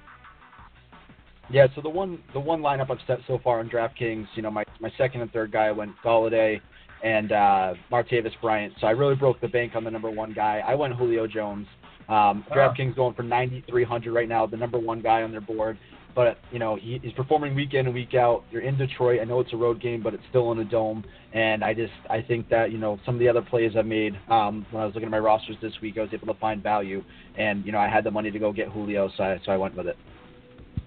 Yeah, 1.51 1.67
so 1.75 1.81
the 1.81 1.89
one 1.89 2.23
the 2.33 2.41
one 2.41 2.61
lineup 2.61 2.91
I've 2.91 3.05
set 3.09 3.19
so 3.27 3.41
far 3.43 3.59
on 3.59 3.69
DraftKings, 3.69 4.27
you 4.37 4.43
know, 4.43 4.51
my 4.51 4.65
my 4.81 4.91
second 4.97 5.21
and 5.21 5.33
third 5.33 5.51
guy 5.51 5.73
went 5.73 5.93
Golladay, 6.05 6.61
and 7.03 7.33
uh, 7.33 7.75
Martavis 7.91 8.33
Bryant. 8.41 8.75
So 8.81 8.87
I 8.87 8.91
really 8.91 9.17
broke 9.17 9.41
the 9.41 9.49
bank 9.49 9.75
on 9.75 9.85
the 9.85 9.91
number 9.91 10.11
one 10.11 10.33
guy. 10.33 10.63
I 10.67 10.75
went 10.75 10.95
Julio 10.95 11.27
Jones. 11.27 11.67
Um, 12.09 12.45
wow. 12.51 12.73
DraftKings 12.77 12.97
going 12.97 13.15
for 13.15 13.23
9,300 13.23 14.13
right 14.13 14.29
now, 14.29 14.47
the 14.47 14.57
number 14.57 14.79
one 14.79 15.01
guy 15.01 15.23
on 15.23 15.31
their 15.31 15.41
board. 15.41 15.79
But 16.15 16.39
you 16.51 16.59
know 16.59 16.77
he, 16.77 16.99
he's 17.03 17.13
performing 17.13 17.55
week 17.55 17.75
in 17.75 17.87
and 17.87 17.95
week 17.95 18.15
out. 18.15 18.45
You're 18.51 18.63
in 18.63 18.77
Detroit. 18.77 19.21
I 19.21 19.25
know 19.25 19.41
it's 19.41 19.53
a 19.53 19.57
road 19.57 19.81
game, 19.81 20.03
but 20.03 20.15
it's 20.15 20.23
still 20.29 20.53
in 20.53 20.59
a 20.59 20.65
dome. 20.65 21.05
And 21.33 21.63
I 21.63 21.75
just 21.75 21.93
I 22.09 22.23
think 22.23 22.49
that 22.49 22.73
you 22.73 22.79
know 22.79 22.99
some 23.07 23.15
of 23.15 23.21
the 23.21 23.29
other 23.29 23.43
plays 23.43 23.73
I 23.79 23.83
made 23.83 24.15
um, 24.29 24.67
when 24.71 24.83
I 24.83 24.87
was 24.87 24.95
looking 24.95 25.07
at 25.07 25.11
my 25.11 25.19
rosters 25.19 25.57
this 25.63 25.73
week, 25.81 25.97
I 25.99 26.03
was 26.03 26.11
able 26.13 26.33
to 26.33 26.41
find 26.41 26.63
value. 26.63 27.03
And 27.39 27.65
you 27.65 27.73
know 27.73 27.79
I 27.79 27.89
had 27.89 28.05
the 28.05 28.11
money 28.11 28.31
to 28.31 28.39
go 28.39 28.53
get 28.53 28.69
Julio, 28.69 29.11
so 29.17 29.25
I, 29.25 29.41
so 29.45 29.53
I 29.53 29.57
went 29.57 29.77
with 29.77 29.87
it. 29.87 29.97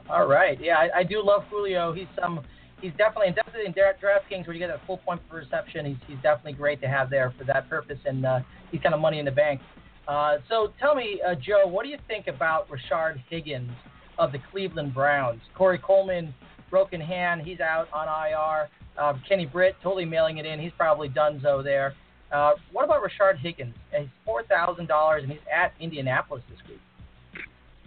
All 0.09 0.27
right. 0.27 0.59
Yeah, 0.61 0.77
I, 0.77 0.99
I 0.99 1.03
do 1.03 1.23
love 1.23 1.43
Julio. 1.49 1.93
He's 1.93 2.07
some 2.19 2.41
he's 2.81 2.91
definitely 2.97 3.27
and 3.27 3.35
definitely 3.35 3.65
in 3.65 3.73
DraftKings 3.73 4.45
where 4.45 4.53
you 4.53 4.59
get 4.59 4.67
that 4.67 4.85
full 4.85 4.97
point 4.97 5.21
per 5.29 5.37
reception. 5.37 5.85
He's 5.85 5.97
he's 6.07 6.21
definitely 6.21 6.53
great 6.53 6.81
to 6.81 6.87
have 6.87 7.09
there 7.09 7.33
for 7.37 7.45
that 7.45 7.69
purpose, 7.69 7.99
and 8.05 8.25
uh, 8.25 8.39
he's 8.71 8.81
kind 8.81 8.93
of 8.93 9.01
money 9.01 9.19
in 9.19 9.25
the 9.25 9.31
bank. 9.31 9.61
Uh, 10.07 10.37
so 10.49 10.73
tell 10.79 10.95
me, 10.95 11.21
uh, 11.25 11.33
Joe, 11.35 11.65
what 11.65 11.83
do 11.83 11.89
you 11.89 11.97
think 12.07 12.27
about 12.27 12.67
Rashard 12.69 13.23
Higgins 13.29 13.71
of 14.17 14.31
the 14.31 14.39
Cleveland 14.51 14.93
Browns? 14.93 15.41
Corey 15.55 15.79
Coleman, 15.79 16.33
broken 16.69 17.01
hand, 17.01 17.41
he's 17.41 17.59
out 17.59 17.87
on 17.93 18.07
IR. 18.07 18.69
Uh, 18.97 19.13
Kenny 19.27 19.45
Britt 19.45 19.75
totally 19.81 20.05
mailing 20.05 20.37
it 20.37 20.45
in. 20.45 20.59
He's 20.59 20.71
probably 20.77 21.09
done 21.09 21.39
so 21.41 21.63
there. 21.63 21.95
Uh, 22.31 22.53
what 22.71 22.85
about 22.85 23.01
Rashard 23.03 23.37
Higgins? 23.37 23.75
He's 23.95 24.07
four 24.25 24.43
thousand 24.43 24.87
dollars, 24.87 25.23
and 25.23 25.31
he's 25.31 25.41
at 25.53 25.73
Indianapolis 25.79 26.43
this 26.49 26.59
week. 26.67 26.79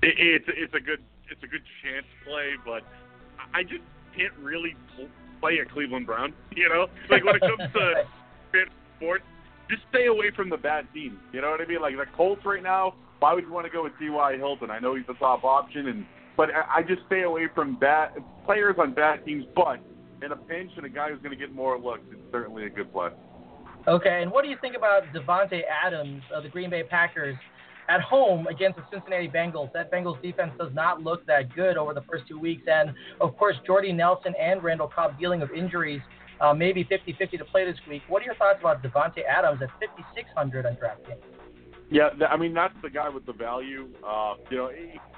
It, 0.02 0.14
it's 0.18 0.44
it's 0.48 0.74
a 0.74 0.80
good 0.80 1.00
it's 1.30 1.42
a 1.42 1.46
good 1.46 1.62
chance 1.82 2.06
play, 2.24 2.52
but 2.64 2.82
I 3.54 3.62
just 3.62 3.82
can't 4.16 4.32
really 4.40 4.76
play 5.40 5.58
a 5.58 5.64
Cleveland 5.66 6.06
Brown. 6.06 6.32
You 6.56 6.70
know, 6.70 6.86
like 7.10 7.22
when 7.22 7.36
it 7.36 7.42
comes 7.42 7.70
to 7.74 8.04
sports, 8.96 9.24
just 9.68 9.82
stay 9.90 10.06
away 10.06 10.30
from 10.34 10.48
the 10.48 10.56
bad 10.56 10.86
teams. 10.94 11.18
You 11.34 11.42
know 11.42 11.50
what 11.50 11.60
I 11.60 11.66
mean? 11.66 11.82
Like 11.82 11.94
the 11.96 12.06
Colts 12.16 12.46
right 12.46 12.62
now. 12.62 12.94
Why 13.18 13.32
would 13.32 13.44
you 13.44 13.52
want 13.52 13.66
to 13.66 13.72
go 13.72 13.82
with 13.82 13.92
T.Y. 13.98 14.36
Hilton? 14.36 14.70
I 14.70 14.78
know 14.78 14.94
he's 14.94 15.06
the 15.06 15.14
top 15.14 15.44
option, 15.44 15.88
and 15.88 16.06
but 16.36 16.50
I, 16.50 16.82
just 16.82 17.00
stay 17.06 17.22
away 17.22 17.48
from 17.54 17.78
bad 17.78 18.10
players 18.44 18.76
on 18.78 18.92
bad 18.92 19.24
teams. 19.24 19.44
But 19.54 19.80
in 20.22 20.32
a 20.32 20.36
pinch 20.36 20.72
and 20.76 20.84
a 20.84 20.88
guy 20.88 21.10
who's 21.10 21.18
going 21.20 21.30
to 21.30 21.36
get 21.36 21.54
more 21.54 21.78
looks, 21.78 22.02
it's 22.10 22.20
certainly 22.30 22.66
a 22.66 22.70
good 22.70 22.92
play. 22.92 23.08
Okay, 23.88 24.22
and 24.22 24.30
what 24.30 24.44
do 24.44 24.50
you 24.50 24.56
think 24.60 24.76
about 24.76 25.04
Davante 25.14 25.62
Adams 25.64 26.22
of 26.34 26.42
the 26.42 26.48
Green 26.48 26.70
Bay 26.70 26.82
Packers? 26.82 27.36
at 27.88 28.00
home 28.00 28.46
against 28.46 28.76
the 28.76 28.84
Cincinnati 28.92 29.28
Bengals. 29.28 29.72
That 29.72 29.92
Bengals 29.92 30.20
defense 30.22 30.52
does 30.58 30.72
not 30.74 31.02
look 31.02 31.24
that 31.26 31.54
good 31.54 31.76
over 31.76 31.94
the 31.94 32.02
first 32.02 32.26
two 32.28 32.38
weeks. 32.38 32.62
And, 32.66 32.92
of 33.20 33.36
course, 33.36 33.56
Jordy 33.64 33.92
Nelson 33.92 34.34
and 34.40 34.62
Randall 34.62 34.88
Cobb 34.88 35.18
dealing 35.18 35.40
with 35.40 35.50
injuries, 35.52 36.00
uh, 36.40 36.52
maybe 36.52 36.84
50 36.84 37.14
50 37.18 37.36
to 37.38 37.44
play 37.44 37.64
this 37.64 37.78
week. 37.88 38.02
What 38.08 38.22
are 38.22 38.24
your 38.24 38.34
thoughts 38.34 38.58
about 38.60 38.82
Davante 38.82 39.24
Adams 39.24 39.62
at 39.62 39.70
5,600 39.80 40.66
on 40.66 40.74
DraftKings? 40.74 41.35
Yeah, 41.90 42.08
I 42.28 42.36
mean, 42.36 42.52
that's 42.52 42.74
the 42.82 42.90
guy 42.90 43.08
with 43.08 43.26
the 43.26 43.32
value. 43.32 43.88
Uh, 44.06 44.34
you 44.50 44.56
know, 44.56 44.70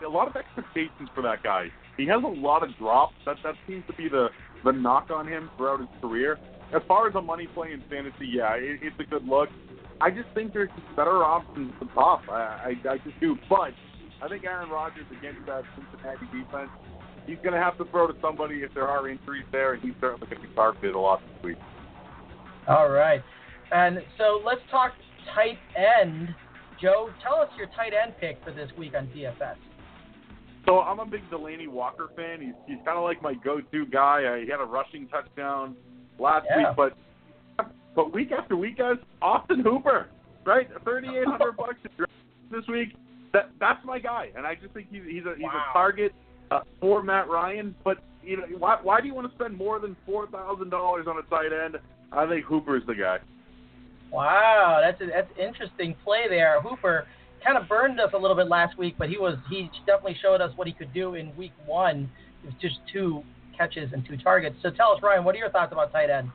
a 0.06 0.08
lot 0.08 0.28
of 0.28 0.36
expectations 0.36 1.08
for 1.14 1.22
that 1.22 1.42
guy. 1.42 1.68
He 1.96 2.06
has 2.06 2.22
a 2.22 2.26
lot 2.26 2.62
of 2.62 2.76
drops. 2.76 3.14
That, 3.24 3.36
that 3.42 3.54
seems 3.66 3.84
to 3.86 3.94
be 3.94 4.08
the, 4.08 4.28
the 4.64 4.72
knock 4.72 5.10
on 5.10 5.26
him 5.26 5.50
throughout 5.56 5.80
his 5.80 5.88
career. 6.00 6.38
As 6.74 6.82
far 6.86 7.08
as 7.08 7.14
a 7.14 7.22
money 7.22 7.48
play 7.54 7.72
in 7.72 7.82
fantasy, 7.88 8.28
yeah, 8.30 8.52
it, 8.54 8.80
it's 8.82 8.96
a 9.00 9.04
good 9.04 9.24
look. 9.24 9.48
I 10.00 10.10
just 10.10 10.28
think 10.34 10.52
there's 10.52 10.68
better 10.94 11.24
options 11.24 11.72
to 11.80 11.86
top. 11.94 12.22
I, 12.28 12.74
I, 12.84 12.88
I 12.90 12.98
just 12.98 13.18
do. 13.18 13.36
But 13.48 13.72
I 14.22 14.28
think 14.28 14.44
Aaron 14.44 14.68
Rodgers 14.68 15.06
against 15.18 15.46
that 15.46 15.62
Cincinnati 15.74 16.26
defense, 16.26 16.70
he's 17.26 17.38
going 17.38 17.54
to 17.54 17.60
have 17.60 17.78
to 17.78 17.84
throw 17.86 18.06
to 18.06 18.14
somebody 18.20 18.56
if 18.56 18.74
there 18.74 18.86
are 18.86 19.08
injuries 19.08 19.46
there, 19.50 19.72
and 19.72 19.82
he's 19.82 19.94
certainly 20.00 20.26
going 20.28 20.42
to 20.42 20.48
be 20.48 20.54
targeted 20.54 20.94
a 20.94 20.98
lot 20.98 21.20
this 21.20 21.44
week. 21.44 21.58
All 22.68 22.90
right. 22.90 23.22
And 23.72 24.00
so 24.18 24.42
let's 24.44 24.60
talk 24.70 24.92
tight 25.34 25.58
end. 25.76 26.28
Joe, 26.80 27.10
tell 27.22 27.36
us 27.40 27.48
your 27.56 27.66
tight 27.68 27.92
end 27.92 28.14
pick 28.20 28.38
for 28.44 28.52
this 28.52 28.70
week 28.78 28.92
on 28.96 29.06
DFS. 29.08 29.56
So 30.66 30.80
I'm 30.80 30.98
a 31.00 31.06
big 31.06 31.28
Delanie 31.30 31.68
Walker 31.68 32.10
fan. 32.14 32.40
He's 32.40 32.54
he's 32.66 32.76
kind 32.84 32.98
of 32.98 33.04
like 33.04 33.22
my 33.22 33.34
go-to 33.34 33.86
guy. 33.86 34.24
Uh, 34.24 34.36
he 34.44 34.50
had 34.50 34.60
a 34.60 34.64
rushing 34.64 35.08
touchdown 35.08 35.76
last 36.18 36.46
yeah. 36.50 36.58
week, 36.58 36.76
but 36.76 36.96
But 37.96 38.12
week 38.12 38.30
after 38.30 38.56
week, 38.56 38.78
guys, 38.78 38.96
Austin 39.22 39.60
Hooper, 39.60 40.06
right? 40.44 40.68
Thirty 40.84 41.08
eight 41.08 41.26
hundred 41.26 41.56
bucks 41.56 41.78
this 42.50 42.66
week. 42.68 42.94
That 43.32 43.50
that's 43.58 43.84
my 43.84 43.98
guy, 43.98 44.30
and 44.36 44.46
I 44.46 44.54
just 44.54 44.72
think 44.74 44.88
he's 44.90 45.02
he's 45.04 45.24
a 45.24 45.34
he's 45.36 45.44
Wow. 45.44 45.64
a 45.70 45.72
target 45.72 46.12
uh, 46.50 46.60
for 46.80 47.02
Matt 47.02 47.28
Ryan. 47.28 47.74
But 47.82 47.98
you 48.22 48.36
know, 48.36 48.44
why 48.58 48.78
why 48.82 49.00
do 49.00 49.06
you 49.06 49.14
want 49.14 49.28
to 49.28 49.34
spend 49.36 49.56
more 49.56 49.80
than 49.80 49.96
four 50.06 50.26
thousand 50.28 50.70
dollars 50.70 51.06
on 51.08 51.18
a 51.18 51.22
tight 51.22 51.50
end? 51.52 51.76
I 52.12 52.26
think 52.26 52.44
Hooper's 52.44 52.82
the 52.86 52.94
guy. 52.94 53.18
Wow, 54.10 54.80
that's 54.82 55.00
a, 55.00 55.06
that's 55.06 55.30
interesting 55.38 55.94
play 56.04 56.28
there. 56.28 56.60
Hooper 56.62 57.06
kind 57.44 57.58
of 57.58 57.68
burned 57.68 58.00
us 58.00 58.10
a 58.14 58.18
little 58.18 58.36
bit 58.36 58.48
last 58.48 58.78
week, 58.78 58.94
but 58.98 59.08
he 59.08 59.18
was 59.18 59.36
he 59.50 59.70
definitely 59.86 60.16
showed 60.20 60.40
us 60.40 60.50
what 60.56 60.66
he 60.66 60.72
could 60.72 60.92
do 60.92 61.14
in 61.14 61.34
week 61.36 61.52
one. 61.66 62.10
It 62.42 62.46
was 62.46 62.54
just 62.60 62.76
two 62.92 63.22
catches 63.56 63.92
and 63.92 64.06
two 64.06 64.16
targets. 64.16 64.56
So 64.62 64.70
tell 64.70 64.92
us, 64.92 65.02
Ryan, 65.02 65.24
what 65.24 65.34
are 65.34 65.38
your 65.38 65.50
thoughts 65.50 65.72
about 65.72 65.92
tight 65.92 66.10
end? 66.10 66.30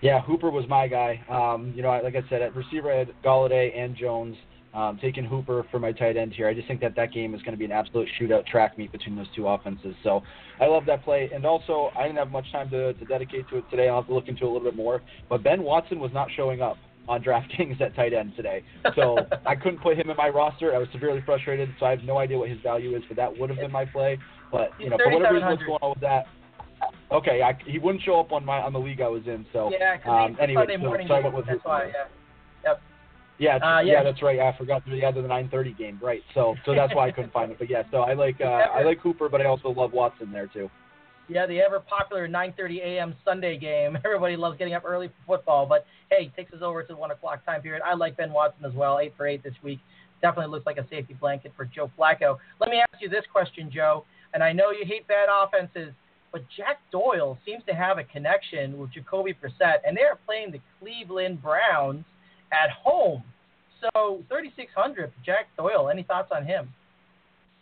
Yeah, 0.00 0.20
Hooper 0.20 0.50
was 0.50 0.68
my 0.68 0.86
guy. 0.86 1.20
Um, 1.28 1.72
you 1.74 1.82
know, 1.82 1.88
like 2.02 2.14
I 2.14 2.28
said, 2.28 2.42
at 2.42 2.54
receiver 2.54 2.92
I 2.92 2.98
had 2.98 3.12
Golladay 3.24 3.76
and 3.76 3.96
Jones. 3.96 4.36
Um, 4.74 4.98
taking 5.00 5.24
Hooper 5.24 5.64
for 5.70 5.78
my 5.78 5.92
tight 5.92 6.18
end 6.18 6.34
here. 6.34 6.46
I 6.46 6.52
just 6.52 6.68
think 6.68 6.80
that 6.82 6.94
that 6.96 7.10
game 7.10 7.34
is 7.34 7.40
going 7.40 7.52
to 7.52 7.58
be 7.58 7.64
an 7.64 7.72
absolute 7.72 8.06
shootout 8.20 8.46
track 8.46 8.76
meet 8.76 8.92
between 8.92 9.16
those 9.16 9.26
two 9.34 9.48
offenses. 9.48 9.94
So 10.04 10.22
I 10.60 10.66
love 10.66 10.84
that 10.86 11.02
play. 11.04 11.30
And 11.34 11.46
also, 11.46 11.90
I 11.98 12.02
didn't 12.02 12.18
have 12.18 12.30
much 12.30 12.52
time 12.52 12.68
to, 12.70 12.92
to 12.92 13.04
dedicate 13.06 13.48
to 13.48 13.56
it 13.56 13.64
today. 13.70 13.88
I'll 13.88 13.96
have 14.02 14.08
to 14.08 14.14
look 14.14 14.28
into 14.28 14.44
it 14.44 14.48
a 14.48 14.52
little 14.52 14.68
bit 14.68 14.76
more. 14.76 15.00
But 15.30 15.42
Ben 15.42 15.62
Watson 15.62 15.98
was 15.98 16.12
not 16.12 16.28
showing 16.36 16.60
up 16.60 16.76
on 17.08 17.22
DraftKings 17.24 17.80
at 17.80 17.96
tight 17.96 18.12
end 18.12 18.34
today. 18.36 18.62
So 18.94 19.16
I 19.46 19.56
couldn't 19.56 19.78
put 19.80 19.96
him 19.96 20.10
in 20.10 20.16
my 20.18 20.28
roster. 20.28 20.74
I 20.74 20.78
was 20.78 20.88
severely 20.92 21.22
frustrated. 21.24 21.70
So 21.80 21.86
I 21.86 21.90
have 21.90 22.04
no 22.04 22.18
idea 22.18 22.36
what 22.38 22.50
his 22.50 22.60
value 22.60 22.94
is, 22.94 23.02
but 23.08 23.16
that 23.16 23.36
would 23.38 23.48
have 23.48 23.58
been 23.58 23.72
my 23.72 23.86
play. 23.86 24.18
But 24.52 24.72
you 24.78 24.90
know, 24.90 24.98
for 25.02 25.10
whatever 25.14 25.34
reason, 25.34 25.48
what's 25.48 25.62
going 25.64 25.78
on 25.82 25.90
with 25.90 26.00
that? 26.00 26.26
Okay, 27.10 27.40
I, 27.40 27.56
he 27.66 27.78
wouldn't 27.78 28.04
show 28.04 28.20
up 28.20 28.32
on 28.32 28.44
my 28.44 28.60
on 28.60 28.74
the 28.74 28.78
league 28.78 29.00
I 29.00 29.08
was 29.08 29.22
in. 29.26 29.46
So 29.52 29.70
yeah, 29.72 29.96
um, 30.06 30.36
anyway, 30.40 30.66
so- 30.84 30.90
so 31.08 31.14
I 31.14 31.20
went 31.24 31.34
with 31.36 31.46
Hooper 31.46 31.68
why. 31.68 31.86
Yeah. 32.64 32.74
Yeah, 33.38 33.56
Uh, 33.56 33.80
yeah, 33.80 33.92
yeah. 33.94 34.02
that's 34.02 34.20
right. 34.22 34.40
I 34.40 34.56
forgot 34.58 34.82
the 34.84 35.04
other 35.04 35.22
the 35.22 35.28
9:30 35.28 35.76
game, 35.78 35.98
right? 36.02 36.22
So, 36.34 36.56
so 36.64 36.74
that's 36.74 36.94
why 36.94 37.06
I 37.06 37.12
couldn't 37.12 37.32
find 37.32 37.52
it. 37.52 37.58
But 37.58 37.70
yeah, 37.70 37.84
so 37.90 37.98
I 37.98 38.14
like 38.14 38.40
uh, 38.40 38.44
I 38.74 38.82
like 38.82 39.00
Cooper, 39.00 39.28
but 39.28 39.40
I 39.40 39.46
also 39.46 39.68
love 39.70 39.92
Watson 39.92 40.32
there 40.32 40.48
too. 40.48 40.68
Yeah, 41.28 41.46
the 41.46 41.60
ever 41.60 41.78
popular 41.78 42.26
9:30 42.26 42.78
a.m. 42.80 43.14
Sunday 43.24 43.56
game. 43.58 43.96
Everybody 44.04 44.36
loves 44.36 44.58
getting 44.58 44.74
up 44.74 44.82
early 44.84 45.08
for 45.08 45.36
football, 45.36 45.66
but 45.66 45.86
hey, 46.10 46.32
takes 46.36 46.52
us 46.52 46.62
over 46.62 46.82
to 46.82 46.88
the 46.88 46.96
one 46.96 47.10
o'clock 47.10 47.44
time 47.44 47.62
period. 47.62 47.82
I 47.84 47.94
like 47.94 48.16
Ben 48.16 48.32
Watson 48.32 48.64
as 48.64 48.72
well, 48.72 48.98
eight 48.98 49.14
for 49.16 49.26
eight 49.26 49.42
this 49.44 49.54
week. 49.62 49.78
Definitely 50.20 50.50
looks 50.50 50.66
like 50.66 50.78
a 50.78 50.88
safety 50.88 51.14
blanket 51.14 51.52
for 51.56 51.64
Joe 51.64 51.90
Flacco. 51.96 52.38
Let 52.60 52.70
me 52.70 52.78
ask 52.80 53.00
you 53.00 53.08
this 53.08 53.24
question, 53.30 53.70
Joe, 53.72 54.04
and 54.34 54.42
I 54.42 54.52
know 54.52 54.72
you 54.72 54.84
hate 54.84 55.06
bad 55.06 55.28
offenses, 55.30 55.92
but 56.32 56.42
Jack 56.56 56.80
Doyle 56.90 57.38
seems 57.46 57.62
to 57.68 57.72
have 57.74 57.98
a 57.98 58.04
connection 58.04 58.78
with 58.78 58.90
Jacoby 58.90 59.34
Brissett, 59.34 59.76
and 59.86 59.96
they 59.96 60.02
are 60.02 60.18
playing 60.26 60.50
the 60.50 60.60
Cleveland 60.80 61.40
Browns 61.40 62.04
at 62.52 62.70
home. 62.70 63.22
So 63.80 64.22
3,600 64.28 65.12
for 65.12 65.24
Jack 65.24 65.46
Doyle. 65.56 65.88
Any 65.88 66.02
thoughts 66.02 66.30
on 66.34 66.44
him? 66.44 66.68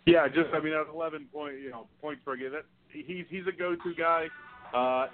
Yeah, 0.07 0.29
just 0.29 0.55
I 0.55 0.61
mean 0.61 0.73
at 0.73 0.87
11 0.93 1.27
point, 1.33 1.59
you 1.61 1.71
know, 1.71 1.87
points 2.01 2.23
per 2.25 2.37
game. 2.37 2.53
That 2.53 2.65
he's 2.93 3.25
he's 3.29 3.43
a 3.49 3.57
go-to 3.57 3.93
guy. 3.95 4.27
Uh, 4.73 5.09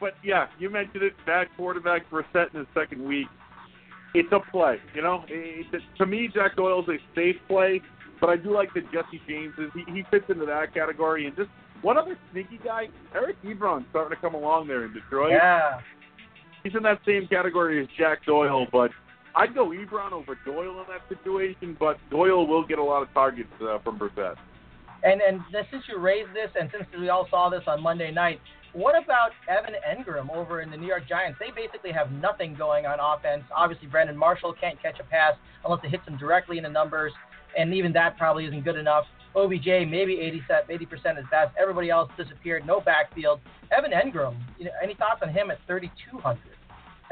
but 0.00 0.14
yeah, 0.24 0.46
you 0.58 0.70
mentioned 0.70 1.02
it. 1.02 1.12
Bad 1.26 1.48
quarterback 1.56 2.08
for 2.08 2.24
set 2.32 2.54
in 2.54 2.60
his 2.60 2.68
second 2.72 3.04
week. 3.06 3.26
It's 4.14 4.28
a 4.32 4.40
play, 4.50 4.78
you 4.94 5.02
know. 5.02 5.24
It, 5.28 5.66
it, 5.72 5.82
to 5.98 6.06
me, 6.06 6.30
Jack 6.32 6.56
Doyle's 6.56 6.88
a 6.88 6.96
safe 7.14 7.36
play, 7.46 7.82
but 8.20 8.30
I 8.30 8.36
do 8.36 8.54
like 8.54 8.72
that 8.74 8.90
Jesse 8.92 9.20
James 9.28 9.54
is. 9.58 9.70
He, 9.74 9.92
he 9.92 10.02
fits 10.10 10.24
into 10.28 10.46
that 10.46 10.72
category. 10.72 11.26
And 11.26 11.36
just 11.36 11.50
one 11.82 11.98
other 11.98 12.16
sneaky 12.32 12.58
guy, 12.64 12.88
Eric 13.14 13.36
Ebron's 13.44 13.86
starting 13.90 14.16
to 14.16 14.20
come 14.20 14.34
along 14.34 14.68
there 14.68 14.84
in 14.84 14.92
Detroit. 14.92 15.32
Yeah. 15.32 15.80
He's 16.64 16.74
in 16.74 16.82
that 16.84 17.00
same 17.06 17.26
category 17.28 17.82
as 17.82 17.88
Jack 17.98 18.24
Doyle, 18.24 18.66
but 18.72 18.90
I'd 19.38 19.54
go 19.54 19.68
Ebron 19.68 20.10
over 20.10 20.36
Doyle 20.44 20.80
in 20.80 20.86
that 20.88 21.08
situation. 21.08 21.76
But 21.78 21.98
Doyle 22.10 22.46
will 22.46 22.66
get 22.66 22.78
a 22.78 22.84
lot 22.84 23.02
of 23.02 23.12
targets 23.14 23.48
uh, 23.62 23.78
from 23.78 23.98
Brissett. 23.98 24.34
And 25.04 25.20
and 25.20 25.40
since 25.70 25.84
you 25.88 25.98
raised 25.98 26.30
this, 26.30 26.50
and 26.58 26.68
since 26.72 26.84
we 26.98 27.08
all 27.08 27.28
saw 27.30 27.48
this 27.48 27.62
on 27.68 27.80
Monday 27.80 28.10
night, 28.10 28.40
what 28.72 29.00
about 29.00 29.30
Evan 29.48 29.74
Engram 29.88 30.28
over 30.34 30.60
in 30.60 30.72
the 30.72 30.76
New 30.76 30.88
York 30.88 31.04
Giants? 31.08 31.38
They 31.38 31.52
basically 31.54 31.92
have 31.92 32.10
nothing 32.10 32.56
going 32.56 32.84
on 32.84 32.98
offense. 32.98 33.44
Obviously, 33.54 33.86
Brandon 33.86 34.16
Marshall 34.16 34.54
can't 34.60 34.80
catch 34.82 34.98
a 34.98 35.04
pass 35.04 35.34
unless 35.64 35.80
it 35.84 35.90
hits 35.90 36.06
him 36.06 36.18
directly 36.18 36.58
in 36.58 36.64
the 36.64 36.68
numbers, 36.68 37.12
and 37.56 37.72
even 37.72 37.92
that 37.92 38.18
probably 38.18 38.44
isn't 38.46 38.64
good 38.64 38.76
enough. 38.76 39.04
OBJ 39.36 39.66
maybe 39.88 40.18
80 40.68 40.86
percent 40.86 41.18
is 41.18 41.24
best. 41.30 41.54
Everybody 41.60 41.90
else 41.90 42.10
disappeared. 42.16 42.66
No 42.66 42.80
backfield. 42.80 43.38
Evan 43.70 43.92
Engram. 43.92 44.36
You 44.58 44.64
know, 44.64 44.72
any 44.82 44.94
thoughts 44.94 45.20
on 45.22 45.28
him 45.28 45.52
at 45.52 45.58
3,200 45.68 46.40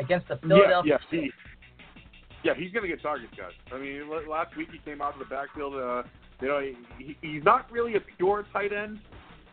against 0.01 0.27
the 0.27 0.37
Philadelphia? 0.39 0.99
Yeah, 1.13 1.21
yeah, 1.21 1.29
yeah, 2.47 2.55
he's 2.57 2.71
going 2.71 2.89
to 2.89 2.89
get 2.89 3.03
targets, 3.03 3.33
guys. 3.37 3.51
I 3.73 3.79
mean, 3.79 4.09
last 4.29 4.57
week 4.57 4.69
he 4.71 4.79
came 4.79 5.03
out 5.03 5.15
of 5.15 5.19
the 5.19 5.25
backfield. 5.25 5.75
Uh, 5.75 6.05
you 6.41 6.49
know, 6.49 6.61
he, 6.97 7.17
he's 7.21 7.43
not 7.43 7.71
really 7.73 7.97
a 7.97 8.01
pure 8.17 8.47
tight 8.53 8.73
end, 8.73 9.01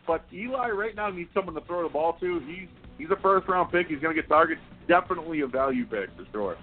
but 0.06 0.24
Eli 0.32 0.68
right 0.68 0.94
now 0.94 1.10
needs 1.10 1.30
someone 1.34 1.56
to 1.56 1.60
throw 1.62 1.82
the 1.82 1.88
ball 1.88 2.16
to. 2.20 2.38
He's 2.46 2.68
he's 2.96 3.10
a 3.10 3.20
first 3.20 3.48
round 3.48 3.72
pick. 3.72 3.88
He's 3.88 3.98
going 3.98 4.14
to 4.14 4.22
get 4.22 4.28
targets. 4.28 4.60
Definitely 4.86 5.40
a 5.40 5.46
value 5.48 5.86
pick 5.86 6.10
for 6.16 6.24
sure. 6.30 6.56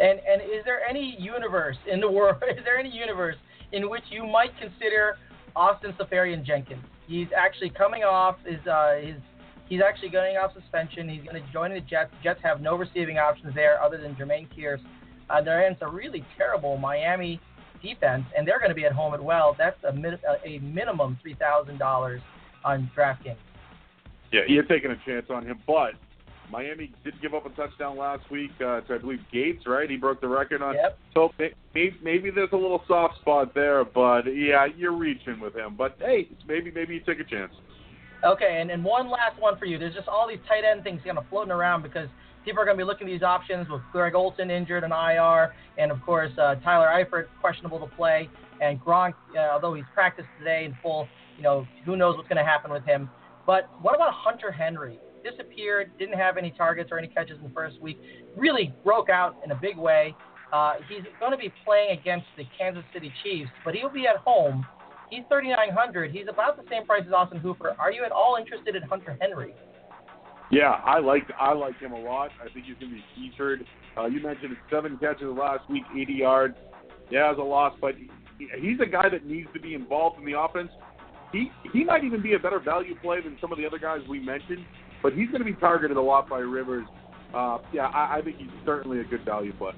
And 0.00 0.20
and 0.20 0.40
is 0.40 0.64
there 0.64 0.80
any 0.88 1.16
universe 1.20 1.76
in 1.90 2.00
the 2.00 2.10
world? 2.10 2.42
Is 2.48 2.64
there 2.64 2.78
any 2.78 2.90
universe 2.90 3.36
in 3.72 3.90
which 3.90 4.04
you 4.10 4.26
might 4.26 4.56
consider 4.58 5.18
Austin 5.54 5.92
Seferian-Jenkins? 6.00 6.82
He's 7.06 7.28
actually 7.36 7.70
coming 7.70 8.04
off 8.04 8.36
his 8.46 8.66
uh, 8.66 8.94
his 9.02 9.16
he's 9.68 9.82
actually 9.86 10.08
going 10.08 10.36
off 10.38 10.54
suspension. 10.54 11.10
He's 11.10 11.22
going 11.22 11.42
to 11.42 11.52
join 11.52 11.74
the 11.74 11.80
Jets. 11.80 12.10
Jets 12.22 12.40
have 12.42 12.62
no 12.62 12.74
receiving 12.76 13.18
options 13.18 13.54
there 13.54 13.82
other 13.82 13.98
than 13.98 14.14
Jermaine 14.14 14.48
Kearse. 14.56 14.80
Uh, 15.32 15.40
they're 15.40 15.66
in 15.66 15.76
a 15.80 15.88
really 15.88 16.24
terrible 16.36 16.76
Miami 16.76 17.40
defense, 17.82 18.24
and 18.36 18.46
they're 18.46 18.58
going 18.58 18.70
to 18.70 18.74
be 18.74 18.84
at 18.84 18.92
home 18.92 19.14
as 19.14 19.20
well. 19.20 19.56
That's 19.58 19.82
a, 19.84 19.92
min- 19.92 20.18
a 20.44 20.58
minimum 20.58 21.18
three 21.22 21.34
thousand 21.34 21.78
dollars 21.78 22.20
on 22.64 22.90
DraftKings. 22.96 23.36
Yeah, 24.30 24.42
you're 24.46 24.64
taking 24.64 24.90
a 24.90 24.96
chance 25.04 25.26
on 25.30 25.44
him, 25.44 25.58
but 25.66 25.92
Miami 26.50 26.92
did 27.02 27.20
give 27.20 27.34
up 27.34 27.46
a 27.46 27.50
touchdown 27.50 27.96
last 27.96 28.30
week 28.30 28.50
uh, 28.60 28.82
to 28.82 28.94
I 28.94 28.98
believe 28.98 29.20
Gates, 29.32 29.66
right? 29.66 29.88
He 29.88 29.96
broke 29.96 30.20
the 30.20 30.28
record 30.28 30.62
on. 30.62 30.74
Yep. 30.74 30.98
So 31.14 31.30
maybe, 31.74 31.96
maybe 32.02 32.30
there's 32.30 32.52
a 32.52 32.56
little 32.56 32.82
soft 32.86 33.18
spot 33.20 33.54
there, 33.54 33.84
but 33.84 34.22
yeah, 34.26 34.66
you're 34.76 34.96
reaching 34.96 35.40
with 35.40 35.56
him. 35.56 35.74
But 35.76 35.96
hey, 35.98 36.28
maybe 36.46 36.70
maybe 36.70 36.94
you 36.94 37.00
take 37.00 37.20
a 37.20 37.24
chance. 37.24 37.52
Okay, 38.24 38.58
and, 38.60 38.70
and 38.70 38.84
one 38.84 39.10
last 39.10 39.40
one 39.40 39.58
for 39.58 39.64
you. 39.64 39.78
There's 39.78 39.94
just 39.94 40.08
all 40.08 40.28
these 40.28 40.38
tight 40.46 40.62
end 40.64 40.84
things 40.84 41.00
kind 41.04 41.18
of 41.18 41.24
floating 41.28 41.50
around 41.50 41.82
because 41.82 42.08
people 42.44 42.60
are 42.60 42.64
going 42.64 42.76
to 42.76 42.84
be 42.84 42.86
looking 42.86 43.08
at 43.08 43.12
these 43.12 43.22
options 43.22 43.68
with 43.68 43.80
Greg 43.92 44.14
Olsen 44.14 44.50
injured 44.50 44.84
and 44.84 44.92
IR, 44.92 45.54
and 45.78 45.90
of 45.90 46.00
course 46.02 46.32
uh, 46.38 46.56
Tyler 46.56 46.88
Eifert 46.88 47.26
questionable 47.40 47.78
to 47.80 47.86
play, 47.94 48.28
and 48.60 48.80
Gronk, 48.80 49.14
uh, 49.36 49.52
although 49.52 49.74
he's 49.74 49.84
practiced 49.94 50.28
today 50.38 50.64
in 50.64 50.76
full, 50.82 51.08
you 51.36 51.42
know, 51.42 51.66
who 51.84 51.96
knows 51.96 52.16
what's 52.16 52.28
going 52.28 52.42
to 52.42 52.48
happen 52.48 52.70
with 52.70 52.84
him. 52.84 53.10
But 53.46 53.68
what 53.80 53.94
about 53.94 54.12
Hunter 54.14 54.52
Henry? 54.52 54.98
Disappeared, 55.24 55.90
didn't 55.98 56.18
have 56.18 56.36
any 56.36 56.50
targets 56.50 56.90
or 56.92 56.98
any 56.98 57.08
catches 57.08 57.38
in 57.38 57.44
the 57.44 57.50
first 57.50 57.80
week. 57.80 57.98
Really 58.36 58.74
broke 58.84 59.08
out 59.08 59.36
in 59.44 59.52
a 59.52 59.54
big 59.54 59.76
way. 59.76 60.14
Uh, 60.52 60.74
he's 60.88 61.02
going 61.18 61.32
to 61.32 61.38
be 61.38 61.52
playing 61.64 61.98
against 61.98 62.26
the 62.36 62.44
Kansas 62.58 62.84
City 62.92 63.12
Chiefs, 63.22 63.50
but 63.64 63.74
he'll 63.74 63.88
be 63.88 64.06
at 64.06 64.16
home. 64.16 64.66
He's 65.10 65.22
3,900. 65.28 66.10
He's 66.10 66.26
about 66.28 66.56
the 66.56 66.64
same 66.70 66.86
price 66.86 67.02
as 67.06 67.12
Austin 67.12 67.38
Hooper. 67.38 67.74
Are 67.78 67.92
you 67.92 68.04
at 68.04 68.12
all 68.12 68.36
interested 68.38 68.76
in 68.76 68.82
Hunter 68.82 69.16
Henry? 69.20 69.54
Yeah, 70.52 70.80
I 70.84 71.00
like 71.00 71.22
I 71.40 71.54
like 71.54 71.78
him 71.78 71.92
a 71.92 71.98
lot. 71.98 72.30
I 72.38 72.52
think 72.52 72.66
he's 72.66 72.76
going 72.78 72.92
to 72.92 72.96
be 72.96 73.04
featured. 73.16 73.64
Uh, 73.96 74.04
you 74.04 74.22
mentioned 74.22 74.54
seven 74.70 74.98
catches 74.98 75.26
last 75.26 75.68
week, 75.70 75.82
80 75.98 76.12
yards. 76.12 76.54
Yeah, 77.10 77.30
it 77.30 77.38
was 77.38 77.40
a 77.40 77.42
loss, 77.42 77.74
but 77.80 77.94
he, 77.96 78.10
he's 78.60 78.78
a 78.80 78.86
guy 78.86 79.08
that 79.08 79.24
needs 79.24 79.48
to 79.54 79.60
be 79.60 79.72
involved 79.74 80.18
in 80.18 80.26
the 80.26 80.38
offense. 80.38 80.70
He 81.32 81.50
he 81.72 81.84
might 81.84 82.04
even 82.04 82.20
be 82.20 82.34
a 82.34 82.38
better 82.38 82.60
value 82.60 82.94
play 83.00 83.22
than 83.22 83.38
some 83.40 83.50
of 83.50 83.56
the 83.56 83.66
other 83.66 83.78
guys 83.78 84.00
we 84.10 84.20
mentioned, 84.20 84.66
but 85.02 85.14
he's 85.14 85.28
going 85.28 85.40
to 85.40 85.46
be 85.46 85.54
targeted 85.54 85.96
a 85.96 86.02
lot 86.02 86.28
by 86.28 86.40
Rivers. 86.40 86.86
Uh, 87.34 87.56
yeah, 87.72 87.86
I, 87.86 88.18
I 88.18 88.22
think 88.22 88.36
he's 88.36 88.52
certainly 88.66 89.00
a 89.00 89.04
good 89.04 89.24
value 89.24 89.54
play. 89.54 89.72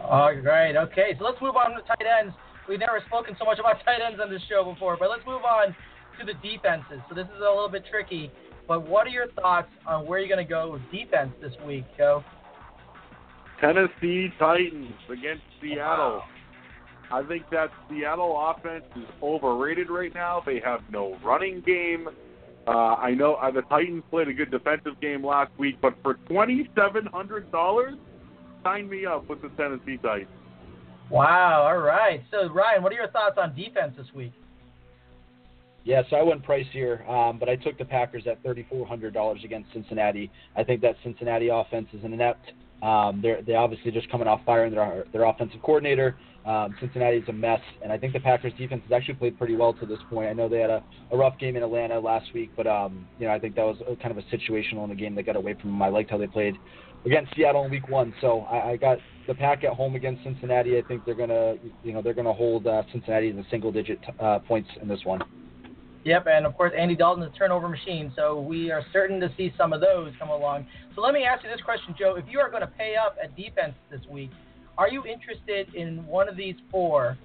All 0.00 0.32
right. 0.32 0.76
Okay. 0.76 1.16
So 1.18 1.24
let's 1.24 1.42
move 1.42 1.56
on 1.56 1.72
to 1.72 1.82
tight 1.82 2.06
ends. 2.06 2.32
We've 2.68 2.78
never 2.78 3.02
spoken 3.06 3.34
so 3.36 3.44
much 3.44 3.58
about 3.58 3.76
tight 3.84 3.98
ends 4.06 4.20
on 4.22 4.30
this 4.30 4.42
show 4.48 4.62
before, 4.62 4.96
but 4.96 5.10
let's 5.10 5.26
move 5.26 5.42
on 5.42 5.74
to 6.20 6.24
the 6.24 6.34
defenses. 6.38 7.02
So 7.08 7.16
this 7.16 7.26
is 7.26 7.42
a 7.42 7.50
little 7.50 7.68
bit 7.68 7.84
tricky, 7.90 8.30
but 8.68 8.86
what 8.86 9.06
are 9.06 9.10
your 9.10 9.28
thoughts 9.32 9.68
on 9.86 10.06
where 10.06 10.18
you're 10.18 10.28
going 10.28 10.46
to 10.46 10.48
go 10.48 10.72
with 10.72 10.82
defense 10.92 11.32
this 11.40 11.54
week, 11.66 11.84
Joe? 11.96 12.22
Tennessee 13.60 14.28
Titans 14.38 14.92
against 15.10 15.42
Seattle. 15.60 16.22
I 17.10 17.22
think 17.22 17.48
that 17.50 17.70
Seattle 17.88 18.36
offense 18.38 18.84
is 18.94 19.08
overrated 19.22 19.88
right 19.90 20.14
now. 20.14 20.42
They 20.44 20.60
have 20.62 20.80
no 20.90 21.16
running 21.24 21.62
game. 21.64 22.08
Uh, 22.66 22.96
I 22.96 23.14
know 23.14 23.36
uh, 23.36 23.50
the 23.50 23.62
Titans 23.62 24.04
played 24.10 24.28
a 24.28 24.34
good 24.34 24.50
defensive 24.50 25.00
game 25.00 25.24
last 25.24 25.50
week, 25.58 25.78
but 25.80 25.94
for 26.02 26.14
twenty 26.28 26.68
seven 26.76 27.06
hundred 27.06 27.50
dollars, 27.50 27.94
sign 28.62 28.90
me 28.90 29.06
up 29.06 29.26
with 29.28 29.40
the 29.40 29.48
Tennessee 29.56 29.96
Titans. 29.96 30.28
Wow. 31.10 31.62
All 31.66 31.78
right. 31.78 32.22
So 32.30 32.52
Ryan, 32.52 32.82
what 32.82 32.92
are 32.92 32.96
your 32.96 33.08
thoughts 33.08 33.38
on 33.38 33.56
defense 33.56 33.94
this 33.96 34.08
week? 34.14 34.32
Yeah, 35.88 36.02
so 36.10 36.16
I 36.16 36.22
went 36.22 36.44
pricier, 36.44 37.08
um, 37.08 37.38
but 37.38 37.48
I 37.48 37.56
took 37.56 37.78
the 37.78 37.84
Packers 37.86 38.24
at 38.26 38.42
$3,400 38.44 39.42
against 39.42 39.72
Cincinnati. 39.72 40.30
I 40.54 40.62
think 40.62 40.82
that 40.82 40.96
Cincinnati 41.02 41.48
offense 41.48 41.86
is 41.94 42.04
an 42.04 42.12
inept. 42.12 42.52
Um, 42.82 43.20
they're 43.22 43.40
they 43.40 43.54
obviously 43.54 43.90
just 43.90 44.10
coming 44.10 44.28
off 44.28 44.42
firing 44.44 44.74
their 44.74 45.04
their 45.14 45.24
offensive 45.24 45.62
coordinator. 45.62 46.14
Um, 46.44 46.76
Cincinnati's 46.78 47.26
a 47.28 47.32
mess, 47.32 47.62
and 47.82 47.90
I 47.90 47.96
think 47.96 48.12
the 48.12 48.20
Packers 48.20 48.52
defense 48.58 48.82
has 48.82 48.92
actually 48.92 49.14
played 49.14 49.38
pretty 49.38 49.56
well 49.56 49.72
to 49.72 49.86
this 49.86 49.98
point. 50.10 50.28
I 50.28 50.34
know 50.34 50.46
they 50.46 50.60
had 50.60 50.68
a, 50.68 50.84
a 51.10 51.16
rough 51.16 51.38
game 51.38 51.56
in 51.56 51.62
Atlanta 51.62 51.98
last 51.98 52.34
week, 52.34 52.50
but 52.54 52.66
um, 52.66 53.06
you 53.18 53.26
know 53.26 53.32
I 53.32 53.38
think 53.38 53.54
that 53.54 53.64
was 53.64 53.78
a, 53.90 53.96
kind 53.96 54.10
of 54.10 54.18
a 54.18 54.36
situational 54.36 54.84
in 54.84 54.90
the 54.90 54.94
game 54.94 55.14
that 55.14 55.24
got 55.24 55.36
away 55.36 55.54
from 55.54 55.70
them. 55.70 55.80
I 55.80 55.88
liked 55.88 56.10
how 56.10 56.18
they 56.18 56.26
played 56.26 56.54
against 57.06 57.34
Seattle 57.34 57.64
in 57.64 57.70
Week 57.70 57.88
One, 57.88 58.12
so 58.20 58.40
I, 58.40 58.72
I 58.72 58.76
got 58.76 58.98
the 59.26 59.34
Pack 59.34 59.64
at 59.64 59.72
home 59.72 59.94
against 59.94 60.22
Cincinnati. 60.22 60.76
I 60.76 60.82
think 60.82 61.06
they're 61.06 61.14
gonna 61.14 61.54
you 61.82 61.94
know 61.94 62.02
they're 62.02 62.12
gonna 62.12 62.34
hold 62.34 62.66
uh, 62.66 62.82
Cincinnati 62.92 63.30
in 63.30 63.42
single 63.50 63.72
digit 63.72 64.00
uh, 64.20 64.40
points 64.40 64.68
in 64.82 64.86
this 64.86 65.00
one. 65.04 65.22
Yep, 66.04 66.26
and 66.26 66.46
of 66.46 66.56
course 66.56 66.72
Andy 66.76 66.94
Dalton 66.94 67.22
is 67.24 67.30
a 67.34 67.36
turnover 67.36 67.68
machine, 67.68 68.12
so 68.14 68.40
we 68.40 68.70
are 68.70 68.82
certain 68.92 69.20
to 69.20 69.30
see 69.36 69.52
some 69.58 69.72
of 69.72 69.80
those 69.80 70.12
come 70.18 70.30
along. 70.30 70.66
So 70.94 71.00
let 71.00 71.12
me 71.12 71.24
ask 71.24 71.42
you 71.44 71.50
this 71.50 71.60
question, 71.60 71.94
Joe: 71.98 72.14
If 72.16 72.24
you 72.28 72.38
are 72.38 72.50
going 72.50 72.62
to 72.62 72.72
pay 72.78 72.94
up 72.96 73.16
at 73.22 73.36
defense 73.36 73.74
this 73.90 74.00
week, 74.10 74.30
are 74.78 74.88
you 74.88 75.04
interested 75.04 75.74
in 75.74 76.06
one 76.06 76.28
of 76.28 76.36
these 76.36 76.54
four? 76.70 77.18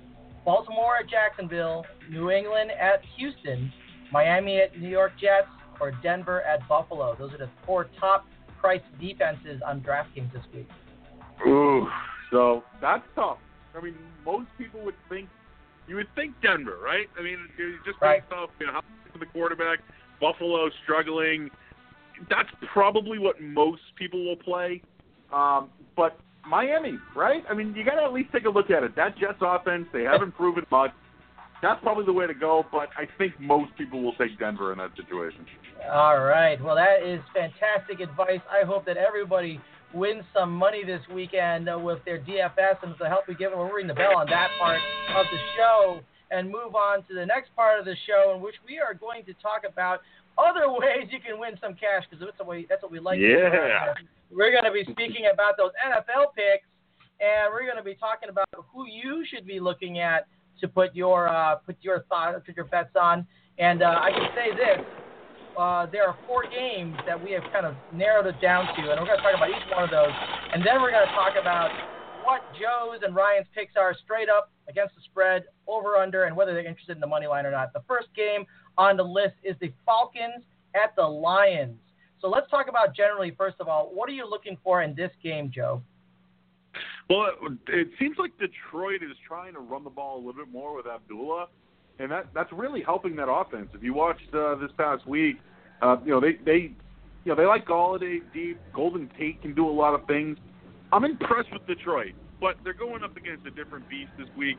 Baltimore 0.45 0.97
at 0.97 1.09
Jacksonville, 1.09 1.85
New 2.09 2.29
England 2.29 2.71
at 2.71 3.01
Houston, 3.17 3.71
Miami 4.11 4.59
at 4.59 4.77
New 4.77 4.89
York 4.89 5.13
Jets, 5.19 5.47
or 5.79 5.91
Denver 6.03 6.41
at 6.41 6.67
Buffalo. 6.67 7.15
Those 7.17 7.31
are 7.33 7.37
the 7.37 7.49
four 7.65 7.89
top 7.99 8.25
priced 8.59 8.83
defenses 8.99 9.61
on 9.65 9.81
DraftKings 9.81 10.33
this 10.33 10.43
week. 10.53 10.67
Ooh, 11.47 11.87
so 12.31 12.63
that's 12.81 13.03
tough. 13.15 13.37
I 13.75 13.81
mean, 13.81 13.95
most 14.25 14.47
people 14.57 14.81
would 14.83 14.95
think 15.09 15.29
you 15.87 15.95
would 15.95 16.07
think 16.15 16.33
Denver, 16.41 16.77
right? 16.83 17.07
I 17.19 17.23
mean, 17.23 17.37
just 17.85 18.01
right. 18.01 18.21
based 18.21 18.33
off 18.33 18.49
you 18.59 18.67
know, 18.67 18.73
how 18.73 19.19
the 19.19 19.25
quarterback, 19.27 19.79
Buffalo 20.19 20.69
struggling. 20.83 21.49
That's 22.29 22.49
probably 22.71 23.19
what 23.19 23.41
most 23.41 23.81
people 23.97 24.23
will 24.25 24.37
play. 24.37 24.81
Um, 25.33 25.69
but 25.95 26.19
Miami, 26.47 26.97
right? 27.15 27.43
I 27.49 27.53
mean, 27.53 27.73
you 27.75 27.83
got 27.83 27.95
to 27.95 28.03
at 28.03 28.13
least 28.13 28.31
take 28.31 28.45
a 28.45 28.49
look 28.49 28.69
at 28.69 28.83
it. 28.83 28.95
That 28.95 29.17
Jets 29.17 29.39
offense, 29.41 29.87
they 29.93 30.03
haven't 30.03 30.31
proven 30.37 30.65
much. 30.71 30.91
That's 31.61 31.81
probably 31.81 32.05
the 32.05 32.13
way 32.13 32.27
to 32.27 32.33
go, 32.33 32.65
but 32.71 32.89
I 32.97 33.07
think 33.17 33.39
most 33.39 33.71
people 33.77 34.03
will 34.03 34.15
take 34.15 34.37
Denver 34.37 34.73
in 34.73 34.79
that 34.79 34.91
situation. 34.97 35.45
All 35.89 36.19
right. 36.19 36.61
Well, 36.61 36.75
that 36.75 37.03
is 37.03 37.21
fantastic 37.33 38.01
advice. 38.01 38.41
I 38.51 38.65
hope 38.65 38.85
that 38.85 38.97
everybody 38.97 39.61
wins 39.93 40.23
some 40.33 40.51
money 40.51 40.83
this 40.83 41.01
weekend 41.13 41.69
uh, 41.69 41.77
with 41.77 42.00
their 42.05 42.19
DFS, 42.19 42.81
and 42.83 42.95
to 42.97 43.07
help 43.07 43.27
me 43.27 43.35
give 43.38 43.51
them, 43.51 43.59
we'll 43.59 43.69
ring 43.69 43.88
the 43.88 43.93
bell 43.93 44.17
on 44.17 44.27
that 44.27 44.50
part 44.59 44.79
of 45.15 45.25
the 45.31 45.38
show 45.57 46.00
and 46.31 46.47
move 46.50 46.75
on 46.75 47.03
to 47.05 47.13
the 47.13 47.25
next 47.25 47.55
part 47.55 47.79
of 47.79 47.85
the 47.85 47.95
show, 48.07 48.33
in 48.35 48.41
which 48.41 48.55
we 48.67 48.79
are 48.79 48.93
going 48.93 49.23
to 49.25 49.33
talk 49.35 49.62
about 49.69 50.01
other 50.38 50.71
ways 50.71 51.07
you 51.12 51.19
can 51.19 51.39
win 51.39 51.53
some 51.62 51.73
cash 51.73 52.03
because 52.09 52.25
that's, 52.25 52.67
that's 52.69 52.81
what 52.81 52.91
we 52.91 53.00
like. 53.00 53.19
Yeah. 53.19 53.93
We're 54.31 54.51
going 54.51 54.65
to 54.65 54.71
be 54.71 54.83
speaking 54.91 55.29
about 55.31 55.57
those 55.57 55.71
NFL 55.85 56.33
picks, 56.33 56.65
and 57.21 57.53
we're 57.53 57.65
going 57.65 57.77
to 57.77 57.83
be 57.83 57.95
talking 57.95 58.29
about 58.29 58.47
who 58.73 58.88
you 58.88 59.23
should 59.29 59.45
be 59.45 59.59
looking 59.59 60.00
at 60.00 60.27
to 60.59 60.67
put 60.67 60.95
your 60.95 61.29
uh, 61.29 61.55
put 61.55 61.77
your 61.81 62.03
thoughts, 62.09 62.41
put 62.45 62.55
your 62.55 62.65
bets 62.65 62.95
on. 63.00 63.27
And 63.59 63.83
uh, 63.83 64.00
I 64.01 64.09
can 64.09 64.29
say 64.33 64.55
this: 64.55 64.85
uh, 65.57 65.86
there 65.91 66.07
are 66.07 66.17
four 66.27 66.43
games 66.43 66.95
that 67.05 67.22
we 67.22 67.31
have 67.31 67.43
kind 67.51 67.65
of 67.65 67.75
narrowed 67.93 68.27
it 68.27 68.39
down 68.41 68.65
to, 68.75 68.91
and 68.91 69.00
we're 69.00 69.07
going 69.07 69.17
to 69.17 69.24
talk 69.24 69.36
about 69.36 69.50
each 69.50 69.67
one 69.74 69.83
of 69.83 69.91
those, 69.91 70.13
and 70.53 70.65
then 70.65 70.81
we're 70.81 70.91
going 70.91 71.05
to 71.07 71.13
talk 71.13 71.33
about 71.39 71.69
what 72.24 72.41
Joe's 72.53 73.01
and 73.03 73.15
Ryan's 73.15 73.48
picks 73.53 73.74
are 73.75 73.95
straight 74.03 74.29
up 74.29 74.51
against 74.69 74.95
the 74.95 75.01
spread, 75.05 75.43
over 75.67 75.98
under, 75.98 76.24
and 76.24 76.36
whether 76.36 76.53
they're 76.53 76.65
interested 76.65 76.95
in 76.95 77.01
the 77.01 77.07
money 77.07 77.27
line 77.27 77.45
or 77.45 77.51
not. 77.51 77.74
The 77.74 77.83
first 77.88 78.07
game 78.15 78.45
on 78.77 78.98
the 78.98 79.03
list 79.03 79.36
is 79.43 79.55
the 79.60 79.72
Falcons 79.86 80.43
at 80.74 80.95
the 80.95 81.03
Lions. 81.03 81.77
So 82.22 82.29
let's 82.29 82.50
talk 82.50 82.67
about 82.69 82.95
generally, 82.95 83.33
first 83.38 83.57
of 83.60 83.67
all, 83.67 83.91
what 83.93 84.10
are 84.10 84.13
you 84.13 84.27
looking 84.29 84.57
for 84.63 84.81
in 84.81 84.95
this 84.95 85.12
game, 85.22 85.51
Joe? 85.53 85.81
Well, 87.10 87.27
it, 87.43 87.57
it 87.67 87.88
seems 88.00 88.17
like 88.17 88.31
Detroit 88.39 89.03
is 89.03 89.17
trying 89.27 89.53
to 89.53 89.60
run 89.60 89.83
the 89.83 89.89
ball 89.89 90.15
a 90.15 90.19
little 90.19 90.33
bit 90.33 90.51
more 90.51 90.75
with 90.75 90.88
Abdullah, 90.88 91.47
and 91.99 92.10
that 92.12 92.27
that's 92.34 92.51
really 92.54 92.82
helping 92.82 93.15
that 93.17 93.30
offense. 93.30 93.67
If 93.73 93.84
you 93.84 93.93
watched 93.93 94.34
uh, 94.34 94.56
this 94.56 94.71
past 94.77 95.06
week, 95.06 95.38
uh, 95.84 95.98
you 96.06 96.12
know 96.12 96.22
they 96.22 96.34
they 96.46 96.72
you 97.26 97.28
know 97.28 97.36
they 97.36 97.46
like 97.46 97.67
Golladay 97.67 98.19
deep. 98.34 98.60
Golden 98.74 99.10
Tate 99.19 99.41
can 99.41 99.54
do 99.54 99.67
a 99.67 99.72
lot 99.72 99.93
of 99.93 100.08
things. 100.08 100.38
I'm 100.91 101.04
impressed 101.04 101.52
with 101.52 101.65
Detroit, 101.67 102.13
but 102.39 102.56
they're 102.63 102.74
going 102.74 103.04
up 103.04 103.17
against 103.17 103.46
a 103.46 103.52
different 103.52 103.89
beast 103.89 104.12
this 104.17 104.28
week 104.38 104.58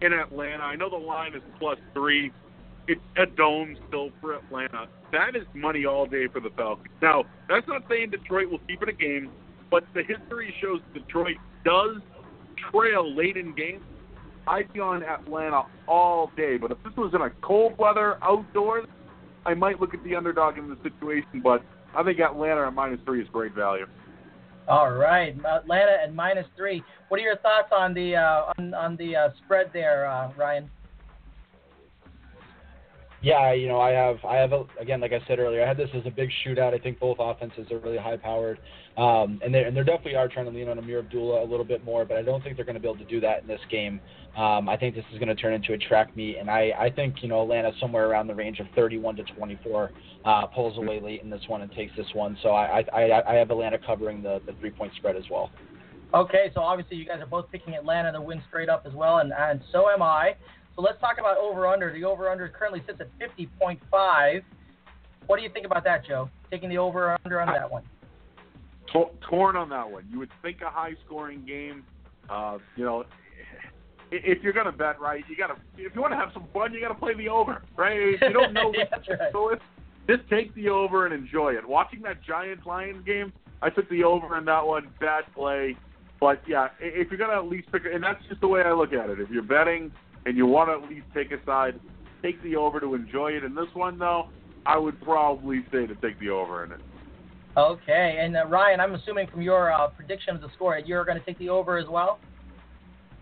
in 0.00 0.12
Atlanta. 0.12 0.62
I 0.62 0.76
know 0.76 0.90
the 0.90 0.96
line 0.96 1.34
is 1.34 1.42
plus 1.58 1.78
three. 1.92 2.32
It's 2.86 3.00
a 3.16 3.26
dome 3.26 3.76
still 3.88 4.10
for 4.20 4.34
Atlanta. 4.34 4.88
That 5.12 5.36
is 5.36 5.46
money 5.54 5.86
all 5.86 6.06
day 6.06 6.26
for 6.26 6.40
the 6.40 6.50
Falcons. 6.50 6.88
Now, 7.00 7.24
that's 7.48 7.66
not 7.66 7.82
saying 7.88 8.10
Detroit 8.10 8.50
will 8.50 8.58
keep 8.68 8.82
it 8.82 8.88
a 8.88 8.92
game, 8.92 9.30
but 9.70 9.84
the 9.94 10.02
history 10.02 10.54
shows 10.60 10.80
Detroit 10.92 11.36
does 11.64 11.96
trail 12.70 13.14
late 13.14 13.36
in 13.36 13.54
games. 13.54 13.82
I'd 14.46 14.70
be 14.72 14.80
on 14.80 15.02
Atlanta 15.02 15.62
all 15.88 16.30
day, 16.36 16.58
but 16.58 16.70
if 16.70 16.78
this 16.84 16.92
was 16.96 17.14
in 17.14 17.22
a 17.22 17.30
cold 17.42 17.78
weather 17.78 18.18
outdoors, 18.22 18.86
I 19.46 19.54
might 19.54 19.80
look 19.80 19.94
at 19.94 20.02
the 20.04 20.16
underdog 20.16 20.58
in 20.58 20.68
the 20.68 20.78
situation. 20.82 21.40
But 21.42 21.62
I 21.96 22.02
think 22.02 22.20
Atlanta 22.20 22.66
at 22.66 22.74
minus 22.74 23.00
three 23.04 23.22
is 23.22 23.28
great 23.32 23.52
value. 23.54 23.86
All 24.66 24.92
right, 24.92 25.36
Atlanta 25.44 25.96
at 26.02 26.14
minus 26.14 26.46
three. 26.56 26.82
What 27.08 27.20
are 27.20 27.22
your 27.22 27.36
thoughts 27.36 27.68
on 27.70 27.92
the 27.92 28.16
uh, 28.16 28.52
on, 28.56 28.74
on 28.74 28.96
the 28.96 29.14
uh, 29.14 29.28
spread 29.44 29.70
there, 29.74 30.06
uh, 30.06 30.32
Ryan? 30.36 30.70
Yeah, 33.24 33.54
you 33.54 33.68
know, 33.68 33.80
I 33.80 33.92
have, 33.92 34.22
I 34.22 34.36
have, 34.36 34.52
a, 34.52 34.66
again, 34.78 35.00
like 35.00 35.14
I 35.14 35.26
said 35.26 35.38
earlier, 35.38 35.64
I 35.64 35.66
had 35.66 35.78
this 35.78 35.88
as 35.94 36.02
a 36.04 36.10
big 36.10 36.28
shootout. 36.44 36.74
I 36.74 36.78
think 36.78 37.00
both 37.00 37.16
offenses 37.18 37.72
are 37.72 37.78
really 37.78 37.96
high 37.96 38.18
powered, 38.18 38.58
um, 38.98 39.40
and 39.42 39.54
they 39.54 39.64
and 39.64 39.74
they 39.74 39.82
definitely 39.82 40.16
are 40.16 40.28
trying 40.28 40.44
to 40.44 40.50
lean 40.50 40.68
on 40.68 40.76
Ameer 40.76 40.98
Abdullah 40.98 41.42
a 41.42 41.48
little 41.48 41.64
bit 41.64 41.82
more, 41.86 42.04
but 42.04 42.18
I 42.18 42.22
don't 42.22 42.44
think 42.44 42.56
they're 42.56 42.66
going 42.66 42.74
to 42.74 42.82
be 42.82 42.86
able 42.86 42.98
to 42.98 43.06
do 43.06 43.20
that 43.20 43.40
in 43.40 43.48
this 43.48 43.62
game. 43.70 43.98
Um, 44.36 44.68
I 44.68 44.76
think 44.76 44.94
this 44.94 45.06
is 45.10 45.18
going 45.18 45.34
to 45.34 45.34
turn 45.34 45.54
into 45.54 45.72
a 45.72 45.78
track 45.78 46.14
meet, 46.14 46.36
and 46.36 46.50
I, 46.50 46.72
I 46.78 46.90
think 46.90 47.22
you 47.22 47.28
know 47.30 47.40
Atlanta 47.40 47.72
somewhere 47.80 48.10
around 48.10 48.26
the 48.26 48.34
range 48.34 48.60
of 48.60 48.66
31 48.76 49.16
to 49.16 49.22
24 49.22 49.90
uh, 50.26 50.46
pulls 50.48 50.76
away 50.76 51.00
late 51.00 51.22
in 51.22 51.30
this 51.30 51.42
one 51.46 51.62
and 51.62 51.72
takes 51.72 51.96
this 51.96 52.08
one. 52.12 52.36
So 52.42 52.50
I, 52.50 52.84
I, 52.92 53.22
I 53.26 53.34
have 53.36 53.50
Atlanta 53.50 53.78
covering 53.78 54.22
the, 54.22 54.42
the 54.44 54.52
three 54.60 54.70
point 54.70 54.92
spread 54.96 55.16
as 55.16 55.24
well. 55.30 55.50
Okay, 56.12 56.50
so 56.54 56.60
obviously 56.60 56.98
you 56.98 57.06
guys 57.06 57.22
are 57.22 57.26
both 57.26 57.50
picking 57.50 57.72
Atlanta 57.72 58.12
to 58.12 58.20
win 58.20 58.42
straight 58.48 58.68
up 58.68 58.84
as 58.86 58.92
well, 58.92 59.18
and 59.18 59.32
and 59.32 59.62
so 59.72 59.88
am 59.88 60.02
I. 60.02 60.36
So 60.76 60.82
let's 60.82 61.00
talk 61.00 61.18
about 61.18 61.38
over 61.38 61.66
under. 61.66 61.92
The 61.92 62.04
over 62.04 62.30
under 62.30 62.48
currently 62.48 62.82
sits 62.86 63.00
at 63.00 63.08
50.5. 63.18 64.42
What 65.26 65.36
do 65.36 65.42
you 65.42 65.50
think 65.50 65.66
about 65.66 65.84
that, 65.84 66.06
Joe? 66.06 66.28
Taking 66.50 66.68
the 66.68 66.78
over 66.78 67.16
under 67.24 67.40
on 67.40 67.48
that 67.48 67.70
one. 67.70 67.84
Torn 69.28 69.56
on 69.56 69.68
that 69.70 69.90
one. 69.90 70.06
You 70.10 70.18
would 70.18 70.30
think 70.42 70.60
a 70.60 70.70
high 70.70 70.94
scoring 71.04 71.44
game. 71.44 71.84
Uh, 72.28 72.58
you 72.76 72.84
know, 72.84 73.04
if 74.10 74.42
you're 74.42 74.52
gonna 74.52 74.72
bet, 74.72 75.00
right, 75.00 75.24
you 75.28 75.36
gotta. 75.36 75.56
If 75.76 75.94
you 75.94 76.00
want 76.00 76.12
to 76.12 76.16
have 76.16 76.30
some 76.32 76.46
fun, 76.52 76.72
you 76.72 76.80
gotta 76.80 76.94
play 76.94 77.14
the 77.14 77.28
over, 77.28 77.62
right? 77.76 78.16
You 78.22 78.32
don't 78.32 78.52
know, 78.52 78.72
yeah, 78.76 78.84
right. 78.92 79.32
so 79.32 79.50
it's 79.50 79.62
just 80.08 80.28
take 80.30 80.54
the 80.54 80.68
over 80.68 81.06
and 81.06 81.14
enjoy 81.14 81.54
it. 81.54 81.66
Watching 81.66 82.02
that 82.02 82.22
Giants 82.22 82.64
Lions 82.66 83.04
game, 83.04 83.32
I 83.62 83.70
took 83.70 83.88
the 83.90 84.04
over 84.04 84.38
in 84.38 84.44
that 84.44 84.64
one. 84.64 84.88
Bad 85.00 85.24
play, 85.34 85.76
but 86.20 86.40
yeah, 86.46 86.68
if 86.80 87.10
you're 87.10 87.18
gonna 87.18 87.36
at 87.36 87.48
least 87.48 87.72
pick, 87.72 87.82
and 87.92 88.02
that's 88.02 88.24
just 88.28 88.40
the 88.40 88.48
way 88.48 88.62
I 88.62 88.72
look 88.72 88.92
at 88.92 89.10
it. 89.10 89.20
If 89.20 89.30
you're 89.30 89.42
betting, 89.42 89.90
and 90.26 90.36
you 90.36 90.46
want 90.46 90.68
to 90.68 90.84
at 90.84 90.90
least 90.90 91.06
take 91.14 91.32
a 91.32 91.44
side, 91.44 91.78
take 92.22 92.42
the 92.42 92.56
over 92.56 92.80
to 92.80 92.94
enjoy 92.94 93.32
it. 93.32 93.44
In 93.44 93.54
this 93.54 93.68
one, 93.74 93.98
though, 93.98 94.28
I 94.66 94.78
would 94.78 95.00
probably 95.02 95.64
say 95.72 95.86
to 95.86 95.94
take 95.96 96.18
the 96.20 96.30
over 96.30 96.64
in 96.64 96.72
it. 96.72 96.80
Okay, 97.56 98.18
and 98.20 98.36
uh, 98.36 98.46
Ryan, 98.46 98.80
I'm 98.80 98.94
assuming 98.94 99.28
from 99.28 99.42
your 99.42 99.72
uh, 99.72 99.88
prediction 99.88 100.34
of 100.34 100.40
the 100.40 100.48
score, 100.54 100.76
you're 100.78 101.04
going 101.04 101.18
to 101.18 101.24
take 101.24 101.38
the 101.38 101.50
over 101.50 101.78
as 101.78 101.88
well. 101.88 102.18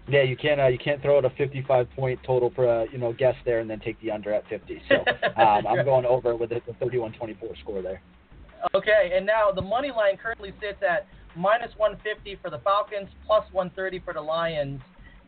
Yeah, 0.08 0.22
you 0.22 0.36
can't 0.36 0.60
uh, 0.60 0.66
you 0.66 0.78
can't 0.78 1.00
throw 1.00 1.18
out 1.18 1.24
a 1.24 1.30
55 1.30 1.88
point 1.94 2.18
total 2.26 2.50
for 2.56 2.64
a 2.64 2.90
you 2.90 2.98
know 2.98 3.12
guess 3.12 3.36
there 3.44 3.60
and 3.60 3.70
then 3.70 3.78
take 3.78 4.00
the 4.00 4.10
under 4.10 4.32
at 4.32 4.48
50. 4.48 4.82
So 4.88 4.94
um, 5.40 5.66
I'm 5.66 5.84
going 5.84 6.06
over 6.06 6.34
with 6.34 6.50
the 6.50 6.60
31-24 6.80 7.60
score 7.60 7.82
there. 7.82 8.02
Okay, 8.74 9.12
and 9.14 9.26
now 9.26 9.52
the 9.52 9.62
money 9.62 9.90
line 9.90 10.16
currently 10.16 10.52
sits 10.60 10.78
at 10.88 11.06
minus 11.36 11.70
150 11.76 12.38
for 12.42 12.50
the 12.50 12.58
Falcons, 12.58 13.08
plus 13.26 13.44
130 13.52 14.00
for 14.00 14.14
the 14.14 14.20
Lions. 14.20 14.80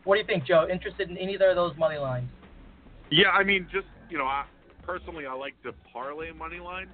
What 0.05 0.15
do 0.15 0.21
you 0.21 0.25
think, 0.25 0.45
Joe? 0.45 0.67
Interested 0.71 1.09
in 1.09 1.17
either 1.17 1.49
of 1.49 1.55
those 1.55 1.75
money 1.77 1.97
lines? 1.97 2.29
Yeah, 3.11 3.29
I 3.29 3.43
mean, 3.43 3.67
just 3.71 3.87
you 4.09 4.17
know, 4.17 4.25
I, 4.25 4.45
personally, 4.83 5.25
I 5.25 5.33
like 5.33 5.61
to 5.63 5.73
parlay 5.91 6.31
money 6.31 6.59
line. 6.59 6.89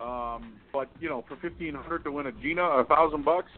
Um, 0.00 0.54
but 0.72 0.88
you 1.00 1.08
know, 1.08 1.24
for 1.28 1.36
fifteen 1.36 1.74
hundred 1.74 2.04
to 2.04 2.12
win 2.12 2.26
a 2.26 2.32
Gina, 2.32 2.62
a 2.62 2.84
thousand 2.84 3.24
bucks, 3.24 3.50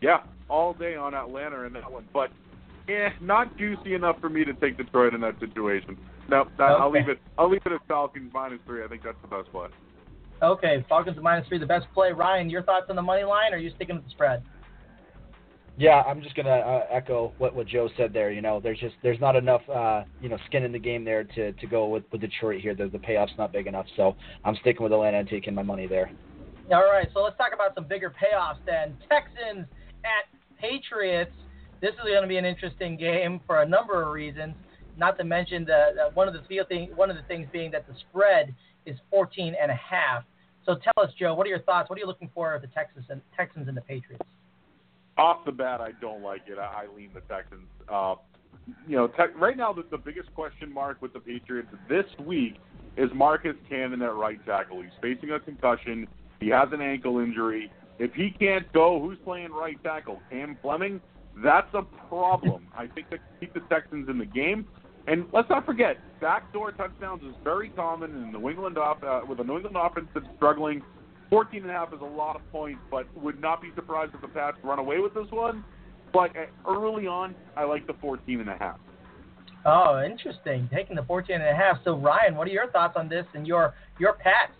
yeah, 0.00 0.22
all 0.48 0.72
day 0.72 0.96
on 0.96 1.14
Atlanta 1.14 1.62
in 1.62 1.72
that 1.74 1.90
one. 1.90 2.08
But 2.12 2.30
eh, 2.88 3.10
not 3.20 3.56
juicy 3.58 3.94
enough 3.94 4.20
for 4.20 4.28
me 4.28 4.44
to 4.44 4.54
take 4.54 4.76
Detroit 4.76 5.14
in 5.14 5.20
that 5.22 5.38
situation. 5.40 5.98
No, 6.28 6.44
that, 6.58 6.64
okay. 6.64 6.82
I'll 6.82 6.90
leave 6.90 7.08
it. 7.08 7.18
I'll 7.36 7.50
leave 7.50 7.62
it 7.66 7.72
at 7.72 7.80
Falcons 7.88 8.30
minus 8.32 8.60
three. 8.66 8.84
I 8.84 8.88
think 8.88 9.02
that's 9.02 9.16
the 9.22 9.28
best 9.28 9.50
play. 9.50 9.68
Okay, 10.42 10.84
Falcons 10.88 11.18
minus 11.20 11.48
three, 11.48 11.58
the 11.58 11.66
best 11.66 11.86
play. 11.92 12.12
Ryan, 12.12 12.48
your 12.48 12.62
thoughts 12.62 12.86
on 12.88 12.96
the 12.96 13.02
money 13.02 13.24
line? 13.24 13.52
Or 13.52 13.56
are 13.56 13.58
you 13.58 13.72
sticking 13.74 13.96
with 13.96 14.04
the 14.04 14.10
spread? 14.10 14.42
Yeah, 15.78 16.02
I'm 16.02 16.20
just 16.22 16.34
gonna 16.34 16.50
uh, 16.50 16.86
echo 16.90 17.32
what 17.38 17.54
what 17.54 17.68
Joe 17.68 17.88
said 17.96 18.12
there. 18.12 18.32
You 18.32 18.42
know, 18.42 18.58
there's 18.58 18.80
just 18.80 18.96
there's 19.04 19.20
not 19.20 19.36
enough 19.36 19.62
uh, 19.68 20.02
you 20.20 20.28
know 20.28 20.36
skin 20.46 20.64
in 20.64 20.72
the 20.72 20.78
game 20.78 21.04
there 21.04 21.22
to 21.22 21.52
to 21.52 21.66
go 21.68 21.86
with, 21.86 22.02
with 22.10 22.20
Detroit 22.20 22.60
here. 22.60 22.74
The 22.74 22.88
the 22.88 22.98
payoff's 22.98 23.38
not 23.38 23.52
big 23.52 23.68
enough, 23.68 23.86
so 23.96 24.16
I'm 24.44 24.56
sticking 24.56 24.82
with 24.82 24.92
Atlanta 24.92 25.18
and 25.18 25.28
taking 25.28 25.54
my 25.54 25.62
money 25.62 25.86
there. 25.86 26.10
All 26.72 26.82
right, 26.82 27.06
so 27.14 27.20
let's 27.20 27.36
talk 27.38 27.52
about 27.54 27.76
some 27.76 27.84
bigger 27.84 28.10
payoffs 28.10 28.58
then. 28.66 28.96
Texans 29.08 29.66
at 30.04 30.26
Patriots. 30.60 31.30
This 31.80 31.92
is 31.92 32.00
going 32.04 32.22
to 32.22 32.28
be 32.28 32.38
an 32.38 32.44
interesting 32.44 32.96
game 32.96 33.40
for 33.46 33.62
a 33.62 33.68
number 33.68 34.02
of 34.02 34.12
reasons. 34.12 34.54
Not 34.96 35.16
to 35.18 35.24
mention 35.24 35.64
the, 35.64 35.90
the 35.94 36.10
one 36.14 36.26
of 36.26 36.34
the 36.34 36.64
thing, 36.64 36.90
one 36.96 37.08
of 37.08 37.16
the 37.16 37.22
things 37.22 37.46
being 37.52 37.70
that 37.70 37.86
the 37.86 37.94
spread 38.10 38.52
is 38.84 38.96
14 39.10 39.54
and 39.62 39.70
a 39.70 39.76
half. 39.76 40.24
So 40.66 40.74
tell 40.74 41.04
us, 41.04 41.12
Joe, 41.18 41.34
what 41.34 41.46
are 41.46 41.50
your 41.50 41.60
thoughts? 41.60 41.88
What 41.88 41.96
are 41.96 42.00
you 42.00 42.06
looking 42.06 42.30
for 42.34 42.54
at 42.54 42.62
the 42.62 42.68
Texans 42.68 43.06
and 43.08 43.22
Texans 43.36 43.68
and 43.68 43.76
the 43.76 43.80
Patriots? 43.82 44.24
Off 45.18 45.44
the 45.44 45.52
bat, 45.52 45.80
I 45.80 45.92
don't 46.00 46.22
like 46.22 46.42
it. 46.46 46.58
I, 46.58 46.84
I 46.84 46.96
lean 46.96 47.10
the 47.12 47.20
Texans. 47.22 47.66
Uh, 47.88 48.14
you 48.86 48.96
know, 48.96 49.08
te- 49.08 49.34
right 49.36 49.56
now 49.56 49.72
the, 49.72 49.84
the 49.90 49.98
biggest 49.98 50.32
question 50.34 50.72
mark 50.72 51.00
with 51.02 51.12
the 51.12 51.20
Patriots 51.20 51.68
this 51.88 52.04
week 52.24 52.56
is 52.96 53.10
Marcus 53.14 53.56
Cannon 53.68 54.02
at 54.02 54.14
right 54.14 54.44
tackle. 54.46 54.82
He's 54.82 54.90
facing 55.00 55.30
a 55.30 55.40
concussion. 55.40 56.06
He 56.40 56.48
has 56.48 56.68
an 56.72 56.80
ankle 56.80 57.18
injury. 57.18 57.70
If 57.98 58.12
he 58.14 58.30
can't 58.30 58.70
go, 58.72 59.00
who's 59.00 59.18
playing 59.24 59.52
right 59.52 59.82
tackle? 59.82 60.20
Cam 60.30 60.56
Fleming. 60.62 61.00
That's 61.42 61.72
a 61.74 61.82
problem. 62.08 62.66
I 62.76 62.86
think 62.86 63.10
that 63.10 63.20
keep 63.40 63.54
the 63.54 63.60
Texans 63.68 64.08
in 64.08 64.18
the 64.18 64.26
game. 64.26 64.66
And 65.06 65.26
let's 65.32 65.48
not 65.48 65.64
forget, 65.64 65.96
backdoor 66.20 66.72
touchdowns 66.72 67.22
is 67.22 67.34
very 67.42 67.70
common 67.70 68.10
in 68.10 68.32
the 68.32 68.38
New 68.38 68.50
England 68.50 68.76
off 68.76 69.02
uh, 69.02 69.22
with 69.26 69.40
a 69.40 69.44
New 69.44 69.56
England 69.56 69.76
offense 69.80 70.08
that's 70.12 70.26
struggling. 70.36 70.82
14 71.30 71.62
and 71.62 71.70
a 71.70 71.74
half 71.74 71.92
is 71.92 72.00
a 72.00 72.04
lot 72.04 72.36
of 72.36 72.42
points, 72.50 72.80
but 72.90 73.06
would 73.16 73.40
not 73.40 73.60
be 73.60 73.70
surprised 73.74 74.14
if 74.14 74.20
the 74.20 74.28
Pats 74.28 74.56
run 74.62 74.78
away 74.78 74.98
with 74.98 75.14
this 75.14 75.26
one. 75.30 75.64
But 76.12 76.30
uh, 76.36 76.46
early 76.70 77.06
on, 77.06 77.34
I 77.56 77.64
like 77.64 77.86
the 77.86 77.94
14 78.00 78.40
and 78.40 78.48
a 78.48 78.56
half. 78.56 78.78
Oh, 79.66 80.02
interesting. 80.04 80.68
Taking 80.72 80.96
the 80.96 81.02
14 81.02 81.34
and 81.34 81.44
a 81.44 81.54
half. 81.54 81.78
So 81.84 81.96
Ryan, 81.96 82.36
what 82.36 82.46
are 82.48 82.50
your 82.50 82.70
thoughts 82.70 82.94
on 82.96 83.08
this 83.08 83.26
and 83.34 83.46
your 83.46 83.74
your 83.98 84.14
Pats? 84.14 84.52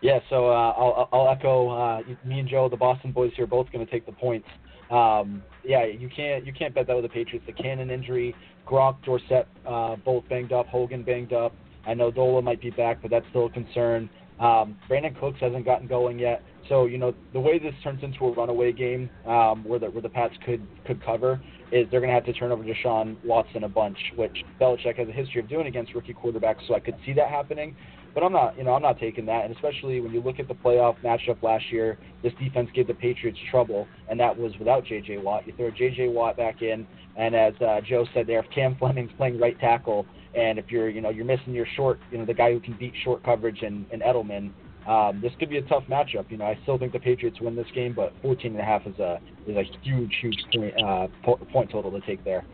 Yeah, 0.00 0.18
so 0.30 0.48
uh, 0.48 0.74
I'll, 0.76 1.08
I'll 1.12 1.28
echo 1.28 1.68
uh, 1.68 2.02
me 2.24 2.40
and 2.40 2.48
Joe, 2.48 2.68
the 2.68 2.76
Boston 2.76 3.12
boys 3.12 3.30
here, 3.36 3.46
both 3.46 3.70
going 3.70 3.84
to 3.84 3.90
take 3.90 4.04
the 4.04 4.12
points. 4.12 4.48
Um, 4.90 5.42
yeah, 5.64 5.84
you 5.86 6.08
can't 6.14 6.44
you 6.44 6.52
can't 6.52 6.74
bet 6.74 6.86
that 6.86 6.94
with 6.94 7.04
the 7.04 7.08
Patriots. 7.08 7.46
The 7.46 7.52
Cannon 7.52 7.90
injury, 7.90 8.34
Gronk, 8.66 8.96
Dorsett, 9.04 9.46
uh, 9.66 9.96
both 9.96 10.28
banged 10.28 10.52
up, 10.52 10.66
Hogan 10.66 11.02
banged 11.02 11.32
up. 11.32 11.54
I 11.86 11.94
know 11.94 12.10
Dola 12.10 12.42
might 12.42 12.60
be 12.60 12.70
back, 12.70 13.00
but 13.00 13.10
that's 13.10 13.26
still 13.30 13.46
a 13.46 13.50
concern. 13.50 14.08
Um, 14.42 14.76
Brandin 14.90 15.18
Cooks 15.20 15.38
hasn't 15.40 15.64
gotten 15.64 15.86
going 15.86 16.18
yet, 16.18 16.42
so 16.68 16.86
you 16.86 16.98
know 16.98 17.14
the 17.32 17.38
way 17.38 17.60
this 17.60 17.74
turns 17.84 18.02
into 18.02 18.26
a 18.26 18.32
runaway 18.32 18.72
game, 18.72 19.08
um, 19.24 19.62
where 19.62 19.78
the 19.78 19.86
where 19.86 20.02
the 20.02 20.08
Pats 20.08 20.34
could 20.44 20.66
could 20.84 21.00
cover, 21.04 21.40
is 21.70 21.86
they're 21.92 22.00
going 22.00 22.10
to 22.10 22.14
have 22.14 22.24
to 22.24 22.32
turn 22.32 22.50
over 22.50 22.64
Deshaun 22.64 23.16
Watson 23.24 23.62
a 23.62 23.68
bunch, 23.68 23.96
which 24.16 24.44
Belichick 24.60 24.98
has 24.98 25.08
a 25.08 25.12
history 25.12 25.40
of 25.40 25.48
doing 25.48 25.68
against 25.68 25.94
rookie 25.94 26.12
quarterbacks. 26.12 26.66
So 26.66 26.74
I 26.74 26.80
could 26.80 26.96
see 27.06 27.12
that 27.12 27.28
happening, 27.28 27.76
but 28.14 28.24
I'm 28.24 28.32
not 28.32 28.58
you 28.58 28.64
know 28.64 28.72
I'm 28.74 28.82
not 28.82 28.98
taking 28.98 29.24
that. 29.26 29.44
And 29.44 29.54
especially 29.54 30.00
when 30.00 30.10
you 30.10 30.20
look 30.20 30.40
at 30.40 30.48
the 30.48 30.54
playoff 30.54 30.96
matchup 31.04 31.40
last 31.44 31.70
year, 31.70 31.96
this 32.24 32.32
defense 32.40 32.68
gave 32.74 32.88
the 32.88 32.94
Patriots 32.94 33.38
trouble, 33.48 33.86
and 34.10 34.18
that 34.18 34.36
was 34.36 34.52
without 34.58 34.84
J.J. 34.84 35.18
Watt. 35.18 35.46
You 35.46 35.52
throw 35.56 35.70
J.J. 35.70 36.08
Watt 36.08 36.36
back 36.36 36.62
in, 36.62 36.84
and 37.16 37.36
as 37.36 37.54
uh, 37.60 37.80
Joe 37.88 38.06
said 38.12 38.26
there, 38.26 38.40
if 38.40 38.50
Cam 38.52 38.74
Fleming's 38.74 39.12
playing 39.16 39.38
right 39.38 39.56
tackle 39.60 40.04
and 40.34 40.58
if 40.58 40.70
you're, 40.70 40.88
you 40.88 41.00
know, 41.00 41.10
you're 41.10 41.24
missing 41.24 41.52
your 41.52 41.66
short, 41.76 42.00
you 42.10 42.18
know, 42.18 42.24
the 42.24 42.34
guy 42.34 42.52
who 42.52 42.60
can 42.60 42.76
beat 42.78 42.94
short 43.04 43.22
coverage 43.24 43.62
and, 43.62 43.84
and 43.92 44.02
Edelman, 44.02 44.50
um, 44.86 45.20
this 45.20 45.32
could 45.38 45.48
be 45.48 45.58
a 45.58 45.62
tough 45.62 45.84
matchup. 45.88 46.30
You 46.30 46.38
know, 46.38 46.44
I 46.44 46.58
still 46.62 46.78
think 46.78 46.92
the 46.92 46.98
Patriots 46.98 47.40
win 47.40 47.54
this 47.54 47.66
game, 47.74 47.92
but 47.94 48.12
14 48.22 48.52
and 48.52 48.60
a 48.60 48.64
half 48.64 48.86
is 48.86 48.98
a 48.98 49.20
is 49.46 49.56
a 49.56 49.62
huge, 49.82 50.12
huge 50.20 50.36
point 50.54 50.74
uh, 50.82 51.06
point 51.52 51.70
total 51.70 51.90
to 51.92 52.00
take 52.00 52.24
there. 52.24 52.44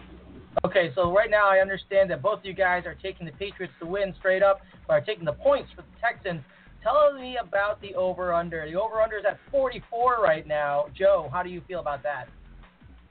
Okay, 0.64 0.90
so 0.94 1.12
right 1.14 1.30
now 1.30 1.48
I 1.48 1.58
understand 1.60 2.10
that 2.10 2.20
both 2.20 2.40
of 2.40 2.44
you 2.44 2.52
guys 2.52 2.84
are 2.84 2.96
taking 2.96 3.26
the 3.26 3.32
Patriots 3.32 3.72
to 3.80 3.86
win 3.86 4.14
straight 4.18 4.42
up, 4.42 4.60
but 4.86 4.94
are 4.94 5.00
taking 5.00 5.24
the 5.24 5.32
points 5.32 5.70
for 5.74 5.82
the 5.82 5.88
Texans. 6.02 6.42
Tell 6.82 7.14
me 7.14 7.38
about 7.40 7.80
the 7.80 7.94
over 7.94 8.32
under. 8.32 8.68
The 8.68 8.78
over 8.78 9.00
under 9.00 9.18
is 9.18 9.24
at 9.28 9.38
44 9.50 10.18
right 10.22 10.46
now. 10.46 10.86
Joe, 10.96 11.28
how 11.32 11.42
do 11.42 11.50
you 11.50 11.62
feel 11.66 11.80
about 11.80 12.02
that? 12.02 12.28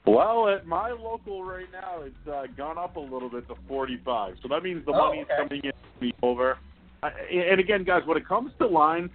Well, 0.07 0.47
at 0.47 0.65
my 0.65 0.91
local 0.91 1.43
right 1.43 1.65
now, 1.71 2.01
it's 2.01 2.15
uh, 2.31 2.43
gone 2.55 2.77
up 2.77 2.95
a 2.95 2.99
little 2.99 3.29
bit 3.29 3.45
to 3.49 3.55
45. 3.67 4.35
So 4.41 4.47
that 4.47 4.63
means 4.63 4.85
the 4.85 4.93
oh, 4.93 5.09
money's 5.09 5.25
okay. 5.25 5.43
coming 5.43 5.61
in 5.65 5.71
to 5.71 5.99
be 5.99 6.13
over. 6.23 6.57
I, 7.03 7.09
and 7.29 7.59
again, 7.59 7.83
guys, 7.83 8.03
when 8.05 8.17
it 8.17 8.25
comes 8.25 8.51
to 8.59 8.67
lines, 8.67 9.09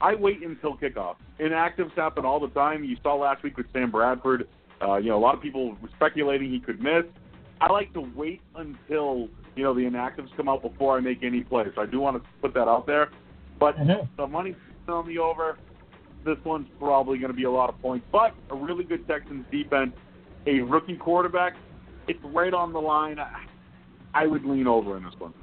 I 0.00 0.16
wait 0.16 0.42
until 0.42 0.76
kickoff. 0.76 1.16
Inactives 1.38 1.94
happen 1.94 2.24
all 2.24 2.40
the 2.40 2.48
time. 2.48 2.82
You 2.82 2.96
saw 3.02 3.14
last 3.14 3.44
week 3.44 3.56
with 3.56 3.66
Sam 3.72 3.92
Bradford. 3.92 4.48
Uh, 4.82 4.96
you 4.96 5.10
know, 5.10 5.16
a 5.16 5.22
lot 5.22 5.36
of 5.36 5.40
people 5.40 5.70
were 5.80 5.88
speculating 5.94 6.50
he 6.50 6.58
could 6.58 6.82
miss. 6.82 7.04
I 7.60 7.70
like 7.70 7.92
to 7.94 8.00
wait 8.16 8.40
until 8.56 9.28
you 9.54 9.62
know 9.62 9.72
the 9.72 9.82
inactives 9.82 10.36
come 10.36 10.48
out 10.48 10.62
before 10.62 10.96
I 10.96 11.00
make 11.00 11.22
any 11.22 11.42
plays. 11.42 11.68
So 11.76 11.82
I 11.82 11.86
do 11.86 12.00
want 12.00 12.20
to 12.20 12.28
put 12.42 12.52
that 12.54 12.66
out 12.66 12.86
there. 12.88 13.10
But 13.60 13.76
mm-hmm. 13.76 14.04
the 14.16 14.26
money's 14.26 14.56
on 14.88 15.06
the 15.06 15.18
over. 15.18 15.58
This 16.24 16.36
one's 16.44 16.66
probably 16.80 17.18
going 17.18 17.30
to 17.30 17.36
be 17.36 17.44
a 17.44 17.50
lot 17.50 17.68
of 17.68 17.80
points, 17.80 18.04
but 18.10 18.34
a 18.50 18.56
really 18.56 18.82
good 18.82 19.06
Texans 19.06 19.44
defense 19.52 19.92
a 20.46 20.60
rookie 20.60 20.96
quarterback, 20.96 21.54
it's 22.08 22.20
right 22.24 22.52
on 22.52 22.72
the 22.72 22.80
line. 22.80 23.18
I 24.14 24.26
would 24.26 24.44
lean 24.44 24.66
over 24.66 24.96
in 24.96 25.04
this 25.04 25.14
one. 25.18 25.34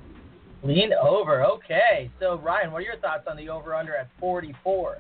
Lean 0.64 0.92
over. 0.94 1.44
Okay. 1.44 2.10
So 2.20 2.38
Ryan, 2.38 2.72
what 2.72 2.80
are 2.80 2.82
your 2.82 2.98
thoughts 2.98 3.24
on 3.30 3.36
the 3.36 3.50
over 3.50 3.74
under 3.74 3.96
at 3.96 4.10
44 4.20 4.98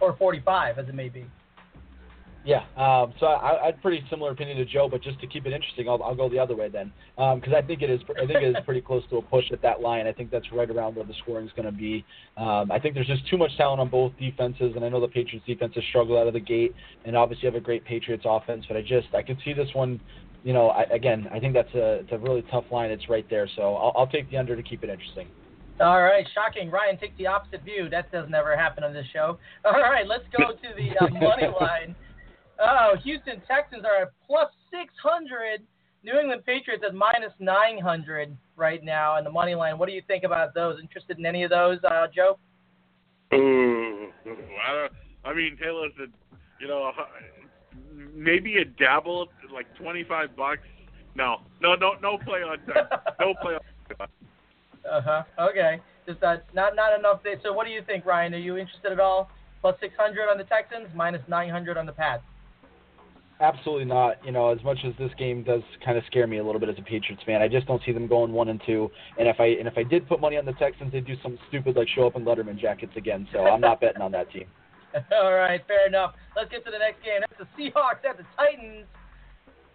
or 0.00 0.16
45 0.16 0.78
as 0.78 0.88
it 0.88 0.94
may 0.94 1.08
be? 1.08 1.24
Yeah, 2.44 2.64
um, 2.76 3.14
so 3.18 3.26
I, 3.26 3.62
I 3.62 3.66
had 3.66 3.80
pretty 3.80 4.04
similar 4.10 4.30
opinion 4.30 4.58
to 4.58 4.66
Joe, 4.66 4.86
but 4.90 5.02
just 5.02 5.18
to 5.20 5.26
keep 5.26 5.46
it 5.46 5.52
interesting, 5.54 5.88
I'll, 5.88 6.02
I'll 6.02 6.14
go 6.14 6.28
the 6.28 6.38
other 6.38 6.54
way 6.54 6.68
then, 6.68 6.92
because 7.16 7.40
um, 7.48 7.54
I 7.54 7.62
think 7.62 7.80
it 7.80 7.88
is 7.88 8.00
I 8.10 8.26
think 8.26 8.42
it 8.42 8.50
is 8.50 8.56
pretty 8.66 8.82
close 8.82 9.02
to 9.08 9.16
a 9.16 9.22
push 9.22 9.46
at 9.50 9.62
that 9.62 9.80
line. 9.80 10.06
I 10.06 10.12
think 10.12 10.30
that's 10.30 10.52
right 10.52 10.68
around 10.68 10.96
where 10.96 11.06
the 11.06 11.14
scoring 11.22 11.46
is 11.46 11.52
going 11.56 11.64
to 11.64 11.72
be. 11.72 12.04
Um, 12.36 12.70
I 12.70 12.78
think 12.78 12.94
there's 12.94 13.06
just 13.06 13.26
too 13.30 13.38
much 13.38 13.56
talent 13.56 13.80
on 13.80 13.88
both 13.88 14.12
defenses, 14.18 14.72
and 14.76 14.84
I 14.84 14.90
know 14.90 15.00
the 15.00 15.08
Patriots 15.08 15.46
defense 15.46 15.72
has 15.74 15.84
struggled 15.88 16.18
out 16.18 16.26
of 16.26 16.34
the 16.34 16.40
gate, 16.40 16.74
and 17.06 17.16
obviously 17.16 17.46
have 17.46 17.54
a 17.54 17.60
great 17.60 17.82
Patriots 17.86 18.24
offense, 18.26 18.66
but 18.68 18.76
I 18.76 18.82
just 18.82 19.08
I 19.14 19.22
could 19.22 19.38
see 19.42 19.54
this 19.54 19.68
one. 19.72 19.98
You 20.42 20.52
know, 20.52 20.68
I, 20.68 20.82
again, 20.82 21.26
I 21.32 21.40
think 21.40 21.54
that's 21.54 21.74
a 21.74 22.00
it's 22.00 22.12
a 22.12 22.18
really 22.18 22.42
tough 22.50 22.64
line. 22.70 22.90
It's 22.90 23.08
right 23.08 23.24
there, 23.30 23.48
so 23.56 23.74
I'll, 23.74 23.92
I'll 23.96 24.06
take 24.06 24.30
the 24.30 24.36
under 24.36 24.54
to 24.54 24.62
keep 24.62 24.84
it 24.84 24.90
interesting. 24.90 25.28
All 25.80 26.02
right, 26.02 26.26
shocking. 26.34 26.70
Ryan 26.70 26.98
takes 26.98 27.16
the 27.18 27.26
opposite 27.26 27.62
view. 27.64 27.88
That 27.90 28.12
doesn't 28.12 28.34
ever 28.34 28.56
happen 28.56 28.84
on 28.84 28.92
this 28.92 29.06
show. 29.12 29.38
All 29.64 29.72
right, 29.72 30.06
let's 30.06 30.24
go 30.36 30.52
to 30.52 30.68
the 30.76 31.04
uh, 31.04 31.08
money 31.08 31.48
line. 31.60 31.96
Oh, 32.60 32.94
Houston 33.02 33.42
Texans 33.48 33.84
are 33.84 34.02
at 34.02 34.12
plus 34.26 34.50
600. 34.70 35.62
New 36.04 36.18
England 36.18 36.44
Patriots 36.44 36.84
at 36.86 36.94
minus 36.94 37.32
900 37.38 38.36
right 38.56 38.84
now 38.84 39.16
in 39.16 39.24
the 39.24 39.30
money 39.30 39.54
line. 39.54 39.78
What 39.78 39.88
do 39.88 39.94
you 39.94 40.02
think 40.06 40.24
about 40.24 40.54
those? 40.54 40.78
Interested 40.80 41.18
in 41.18 41.24
any 41.24 41.44
of 41.44 41.50
those, 41.50 41.78
uh, 41.84 42.06
Joe? 42.14 42.38
Ooh, 43.32 44.10
I, 44.26 44.72
don't, 44.72 44.92
I 45.24 45.34
mean, 45.34 45.56
hey, 45.58 45.70
listen, 45.70 46.12
you 46.60 46.68
know, 46.68 46.92
maybe 48.14 48.58
a 48.58 48.64
dabble, 48.64 49.28
like 49.52 49.66
25 49.76 50.36
bucks. 50.36 50.60
No, 51.14 51.40
no, 51.60 51.74
no, 51.74 51.94
no 52.02 52.18
play 52.18 52.42
on 52.42 52.58
Texans. 52.66 52.86
no 53.20 53.34
play 53.40 53.54
on. 53.54 54.08
Uh 54.90 55.00
huh. 55.00 55.22
Okay. 55.38 55.80
Just 56.06 56.22
uh, 56.22 56.36
not 56.54 56.76
not 56.76 56.98
enough. 56.98 57.22
There. 57.22 57.36
So, 57.42 57.52
what 57.52 57.66
do 57.66 57.72
you 57.72 57.82
think, 57.86 58.04
Ryan? 58.04 58.34
Are 58.34 58.38
you 58.38 58.58
interested 58.58 58.92
at 58.92 59.00
all? 59.00 59.30
Plus 59.62 59.76
600 59.80 60.28
on 60.28 60.36
the 60.36 60.44
Texans, 60.44 60.88
minus 60.94 61.22
900 61.28 61.78
on 61.78 61.86
the 61.86 61.92
Pats. 61.92 62.22
Absolutely 63.40 63.84
not. 63.84 64.24
You 64.24 64.32
know, 64.32 64.50
as 64.50 64.62
much 64.62 64.78
as 64.86 64.92
this 64.98 65.10
game 65.18 65.42
does 65.42 65.62
kind 65.84 65.98
of 65.98 66.04
scare 66.06 66.26
me 66.26 66.38
a 66.38 66.44
little 66.44 66.60
bit 66.60 66.68
as 66.68 66.76
a 66.78 66.82
Patriots 66.82 67.22
fan, 67.26 67.42
I 67.42 67.48
just 67.48 67.66
don't 67.66 67.82
see 67.84 67.92
them 67.92 68.06
going 68.06 68.32
one 68.32 68.48
and 68.48 68.60
two. 68.64 68.90
And 69.18 69.28
if 69.28 69.40
I 69.40 69.46
and 69.46 69.66
if 69.66 69.76
I 69.76 69.82
did 69.82 70.08
put 70.08 70.20
money 70.20 70.36
on 70.36 70.44
the 70.44 70.52
Texans, 70.52 70.92
they'd 70.92 71.04
do 71.04 71.16
something 71.22 71.40
stupid 71.48 71.76
like 71.76 71.88
show 71.88 72.06
up 72.06 72.16
in 72.16 72.24
Letterman 72.24 72.58
jackets 72.58 72.92
again. 72.96 73.26
So 73.32 73.40
I'm 73.40 73.60
not 73.60 73.80
betting 73.80 74.02
on 74.02 74.12
that 74.12 74.30
team. 74.30 74.46
All 75.12 75.34
right, 75.34 75.60
fair 75.66 75.88
enough. 75.88 76.14
Let's 76.36 76.50
get 76.50 76.64
to 76.64 76.70
the 76.70 76.78
next 76.78 77.02
game. 77.02 77.20
That's 77.20 77.50
the 77.56 77.62
Seahawks 77.62 78.08
at 78.08 78.16
the 78.16 78.24
Titans. 78.36 78.86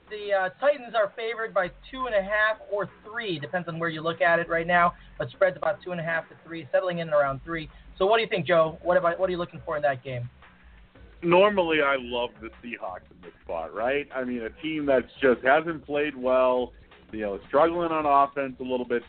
The 0.09 0.33
uh, 0.33 0.49
Titans 0.59 0.95
are 0.95 1.11
favored 1.15 1.53
by 1.53 1.69
two 1.91 2.07
and 2.07 2.15
a 2.15 2.21
half 2.21 2.57
or 2.71 2.89
three, 3.05 3.37
depends 3.37 3.67
on 3.67 3.77
where 3.77 3.89
you 3.89 4.01
look 4.01 4.21
at 4.21 4.39
it 4.39 4.49
right 4.49 4.65
now. 4.65 4.93
But 5.19 5.29
spreads 5.31 5.57
about 5.57 5.83
two 5.83 5.91
and 5.91 5.99
a 5.99 6.03
half 6.03 6.27
to 6.29 6.35
three, 6.45 6.67
settling 6.71 6.99
in 6.99 7.09
around 7.09 7.41
three. 7.43 7.69
So 7.97 8.05
what 8.05 8.17
do 8.17 8.23
you 8.23 8.29
think, 8.29 8.47
Joe? 8.47 8.79
What 8.81 8.97
about 8.97 9.19
what 9.19 9.27
are 9.27 9.31
you 9.31 9.37
looking 9.37 9.61
for 9.65 9.75
in 9.75 9.83
that 9.83 10.03
game? 10.03 10.29
Normally 11.21 11.81
I 11.81 11.97
love 11.99 12.29
the 12.41 12.49
Seahawks 12.63 13.09
in 13.11 13.21
this 13.21 13.33
spot, 13.43 13.73
right? 13.73 14.07
I 14.13 14.23
mean, 14.23 14.43
a 14.43 14.49
team 14.61 14.85
that's 14.85 15.11
just 15.21 15.41
hasn't 15.43 15.85
played 15.85 16.15
well, 16.15 16.73
you 17.11 17.21
know, 17.21 17.39
struggling 17.47 17.91
on 17.91 18.05
offense 18.05 18.55
a 18.59 18.63
little 18.63 18.85
bit. 18.85 19.03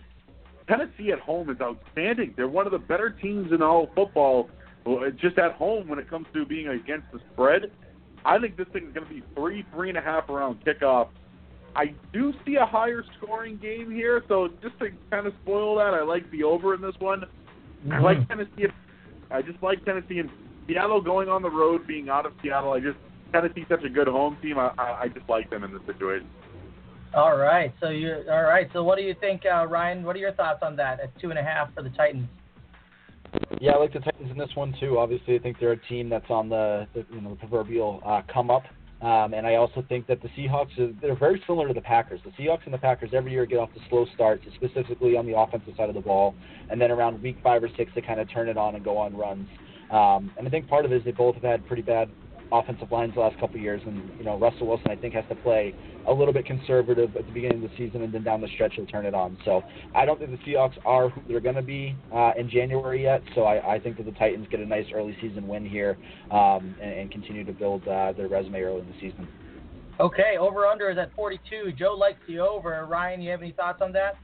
Tennessee 0.68 1.10
at 1.12 1.18
home 1.18 1.50
is 1.50 1.60
outstanding. 1.60 2.34
They're 2.36 2.48
one 2.48 2.66
of 2.66 2.72
the 2.72 2.78
better 2.78 3.10
teams 3.10 3.52
in 3.52 3.62
all 3.62 3.90
football, 3.94 4.48
uh, 4.86 5.10
just 5.20 5.38
at 5.38 5.52
home 5.52 5.88
when 5.88 5.98
it 5.98 6.08
comes 6.08 6.26
to 6.32 6.46
being 6.46 6.68
against 6.68 7.10
the 7.12 7.20
spread. 7.32 7.70
I 8.24 8.38
think 8.38 8.56
this 8.56 8.68
thing 8.72 8.86
is 8.86 8.92
going 8.92 9.06
to 9.06 9.14
be 9.14 9.22
three, 9.34 9.64
three 9.74 9.88
and 9.88 9.98
a 9.98 10.00
half 10.00 10.28
around 10.28 10.64
kickoff. 10.64 11.08
I 11.74 11.94
do 12.12 12.32
see 12.44 12.56
a 12.56 12.66
higher 12.66 13.04
scoring 13.16 13.56
game 13.56 13.90
here, 13.90 14.24
so 14.28 14.48
just 14.62 14.78
to 14.80 14.90
kind 15.10 15.26
of 15.26 15.34
spoil 15.42 15.76
that, 15.76 15.94
I 15.94 16.02
like 16.02 16.30
the 16.30 16.42
over 16.42 16.74
in 16.74 16.80
this 16.80 16.94
one. 16.98 17.20
Mm-hmm. 17.20 17.92
I 17.92 18.00
like 18.00 18.28
Tennessee. 18.28 18.66
I 19.30 19.42
just 19.42 19.62
like 19.62 19.84
Tennessee 19.84 20.18
and 20.18 20.30
Seattle 20.70 21.00
going 21.00 21.28
on 21.28 21.42
the 21.42 21.50
road, 21.50 21.86
being 21.86 22.08
out 22.08 22.26
of 22.26 22.32
Seattle, 22.42 22.72
I 22.72 22.80
just 22.80 22.98
kind 23.32 23.44
of 23.44 23.54
Tennessee's 23.54 23.68
such 23.68 23.84
a 23.84 23.88
good 23.88 24.06
home 24.06 24.36
team. 24.42 24.58
I, 24.58 24.72
I, 24.78 25.00
I 25.02 25.08
just 25.08 25.28
like 25.28 25.50
them 25.50 25.64
in 25.64 25.72
this 25.72 25.82
situation. 25.86 26.28
All 27.14 27.36
right. 27.36 27.74
So 27.80 27.88
you 27.88 28.22
all 28.30 28.44
right. 28.44 28.68
So 28.72 28.84
what 28.84 28.96
do 28.96 29.02
you 29.02 29.14
think, 29.20 29.42
uh, 29.44 29.66
Ryan? 29.66 30.04
What 30.04 30.14
are 30.14 30.20
your 30.20 30.32
thoughts 30.32 30.60
on 30.62 30.76
that 30.76 31.00
at 31.00 31.18
two 31.20 31.30
and 31.30 31.38
a 31.38 31.42
half 31.42 31.74
for 31.74 31.82
the 31.82 31.90
Titans? 31.90 32.28
Yeah, 33.60 33.72
I 33.72 33.78
like 33.78 33.92
the 33.92 33.98
Titans 33.98 34.30
in 34.30 34.38
this 34.38 34.50
one 34.54 34.74
too. 34.78 34.98
Obviously, 34.98 35.34
I 35.34 35.38
think 35.38 35.56
they're 35.58 35.72
a 35.72 35.88
team 35.88 36.08
that's 36.08 36.30
on 36.30 36.48
the, 36.48 36.86
the 36.94 37.04
you 37.12 37.20
know 37.20 37.30
the 37.30 37.36
proverbial 37.36 38.00
uh, 38.06 38.22
come 38.32 38.50
up. 38.50 38.62
Um, 39.02 39.32
and 39.32 39.46
I 39.46 39.54
also 39.54 39.82
think 39.88 40.06
that 40.08 40.20
the 40.20 40.28
Seahawks 40.28 40.78
are 40.78 40.92
they're 41.00 41.18
very 41.18 41.42
similar 41.46 41.66
to 41.66 41.74
the 41.74 41.80
Packers. 41.80 42.20
The 42.24 42.30
Seahawks 42.30 42.64
and 42.64 42.74
the 42.74 42.78
Packers 42.78 43.10
every 43.12 43.32
year 43.32 43.44
get 43.46 43.58
off 43.58 43.70
the 43.74 43.80
slow 43.88 44.06
starts, 44.14 44.44
specifically 44.54 45.16
on 45.16 45.26
the 45.26 45.36
offensive 45.36 45.74
side 45.76 45.88
of 45.88 45.94
the 45.94 46.00
ball, 46.00 46.34
and 46.70 46.80
then 46.80 46.90
around 46.90 47.20
week 47.22 47.38
five 47.42 47.64
or 47.64 47.70
six 47.76 47.90
they 47.94 48.02
kind 48.02 48.20
of 48.20 48.30
turn 48.30 48.48
it 48.48 48.56
on 48.56 48.76
and 48.76 48.84
go 48.84 48.96
on 48.98 49.16
runs. 49.16 49.48
Um, 49.90 50.30
and 50.38 50.46
I 50.46 50.50
think 50.50 50.68
part 50.68 50.84
of 50.84 50.92
it 50.92 50.96
is 50.96 51.04
they 51.04 51.12
both 51.12 51.34
have 51.34 51.44
had 51.44 51.66
pretty 51.66 51.82
bad 51.82 52.08
offensive 52.52 52.90
lines 52.90 53.14
the 53.14 53.20
last 53.20 53.38
couple 53.38 53.56
of 53.56 53.62
years, 53.62 53.80
and 53.86 54.10
you 54.18 54.24
know 54.24 54.38
Russell 54.38 54.66
Wilson 54.66 54.90
I 54.90 54.96
think 54.96 55.14
has 55.14 55.24
to 55.28 55.34
play 55.36 55.74
a 56.06 56.12
little 56.12 56.32
bit 56.32 56.46
conservative 56.46 57.14
at 57.16 57.26
the 57.26 57.32
beginning 57.32 57.62
of 57.64 57.70
the 57.70 57.76
season, 57.76 58.02
and 58.02 58.12
then 58.12 58.24
down 58.24 58.40
the 58.40 58.48
stretch 58.54 58.74
he'll 58.74 58.86
turn 58.86 59.06
it 59.06 59.14
on. 59.14 59.36
So 59.44 59.62
I 59.94 60.04
don't 60.04 60.18
think 60.18 60.30
the 60.30 60.50
Seahawks 60.50 60.78
are 60.84 61.08
who 61.08 61.20
they're 61.28 61.40
going 61.40 61.56
to 61.56 61.62
be 61.62 61.94
uh, 62.12 62.32
in 62.36 62.48
January 62.48 63.02
yet. 63.02 63.22
So 63.34 63.42
I, 63.42 63.74
I 63.74 63.80
think 63.80 63.96
that 63.98 64.06
the 64.06 64.12
Titans 64.12 64.46
get 64.50 64.60
a 64.60 64.66
nice 64.66 64.86
early 64.94 65.16
season 65.20 65.46
win 65.46 65.64
here 65.64 65.98
um, 66.30 66.74
and, 66.80 66.92
and 66.92 67.10
continue 67.10 67.44
to 67.44 67.52
build 67.52 67.86
uh, 67.86 68.12
their 68.12 68.28
resume 68.28 68.60
early 68.62 68.80
in 68.80 68.86
the 68.86 69.00
season. 69.00 69.28
Okay, 70.00 70.36
over 70.38 70.66
under 70.66 70.90
is 70.90 70.96
at 70.96 71.14
42. 71.14 71.72
Joe 71.78 71.94
likes 71.94 72.18
the 72.26 72.38
over. 72.38 72.86
Ryan, 72.88 73.20
you 73.20 73.30
have 73.30 73.42
any 73.42 73.52
thoughts 73.52 73.82
on 73.82 73.92
that? 73.92 74.16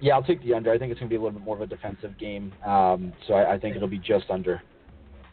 Yeah, 0.00 0.14
I'll 0.14 0.22
take 0.22 0.42
the 0.42 0.54
under. 0.54 0.72
I 0.72 0.78
think 0.78 0.92
it's 0.92 1.00
going 1.00 1.08
to 1.08 1.12
be 1.12 1.16
a 1.16 1.20
little 1.20 1.38
bit 1.38 1.44
more 1.44 1.56
of 1.56 1.62
a 1.62 1.66
defensive 1.66 2.16
game, 2.18 2.52
um, 2.64 3.12
so 3.26 3.34
I, 3.34 3.54
I 3.54 3.58
think 3.58 3.74
it'll 3.74 3.88
be 3.88 3.98
just 3.98 4.30
under. 4.30 4.62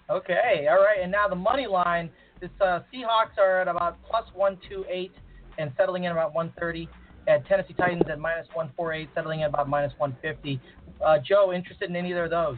Okay, 0.10 0.67
all 0.69 0.78
right. 0.78 0.99
And 1.01 1.12
now 1.12 1.28
the 1.28 1.36
money 1.36 1.67
line. 1.67 2.10
This 2.41 2.49
uh, 2.60 2.82
Seahawks 2.93 3.38
are 3.39 3.62
at 3.62 3.67
about 3.67 3.97
plus 4.10 4.25
one 4.34 4.58
two 4.67 4.84
eight 4.89 5.13
and 5.58 5.71
settling 5.78 6.04
in 6.04 6.12
about 6.12 6.34
one 6.34 6.51
thirty. 6.60 6.89
At 7.28 7.47
Tennessee 7.47 7.73
Titans 7.73 8.04
at 8.10 8.19
minus 8.19 8.47
one 8.54 8.69
four 8.75 8.93
eight, 8.93 9.10
settling 9.15 9.39
in 9.39 9.47
about 9.47 9.69
minus 9.69 9.93
one 9.97 10.15
fifty. 10.21 10.60
Uh, 11.04 11.17
Joe, 11.17 11.54
interested 11.54 11.89
in 11.89 12.06
either 12.06 12.25
of 12.25 12.30
those? 12.30 12.58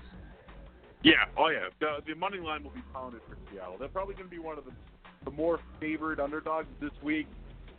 Yeah, 1.04 1.14
oh 1.38 1.50
yeah. 1.50 1.70
The, 1.80 1.98
the 2.06 2.16
money 2.16 2.40
line 2.40 2.64
will 2.64 2.72
be 2.72 2.82
pounded 2.94 3.22
for 3.30 3.38
Seattle. 3.52 3.78
They're 3.80 3.88
probably 3.88 4.16
going 4.16 4.26
to 4.26 4.32
be 4.36 4.40
one 4.40 4.58
of 4.58 4.66
the, 4.66 4.72
the 5.26 5.32
more 5.32 5.60
favored 5.80 6.20
underdogs 6.20 6.68
this 6.82 6.92
week. 7.04 7.28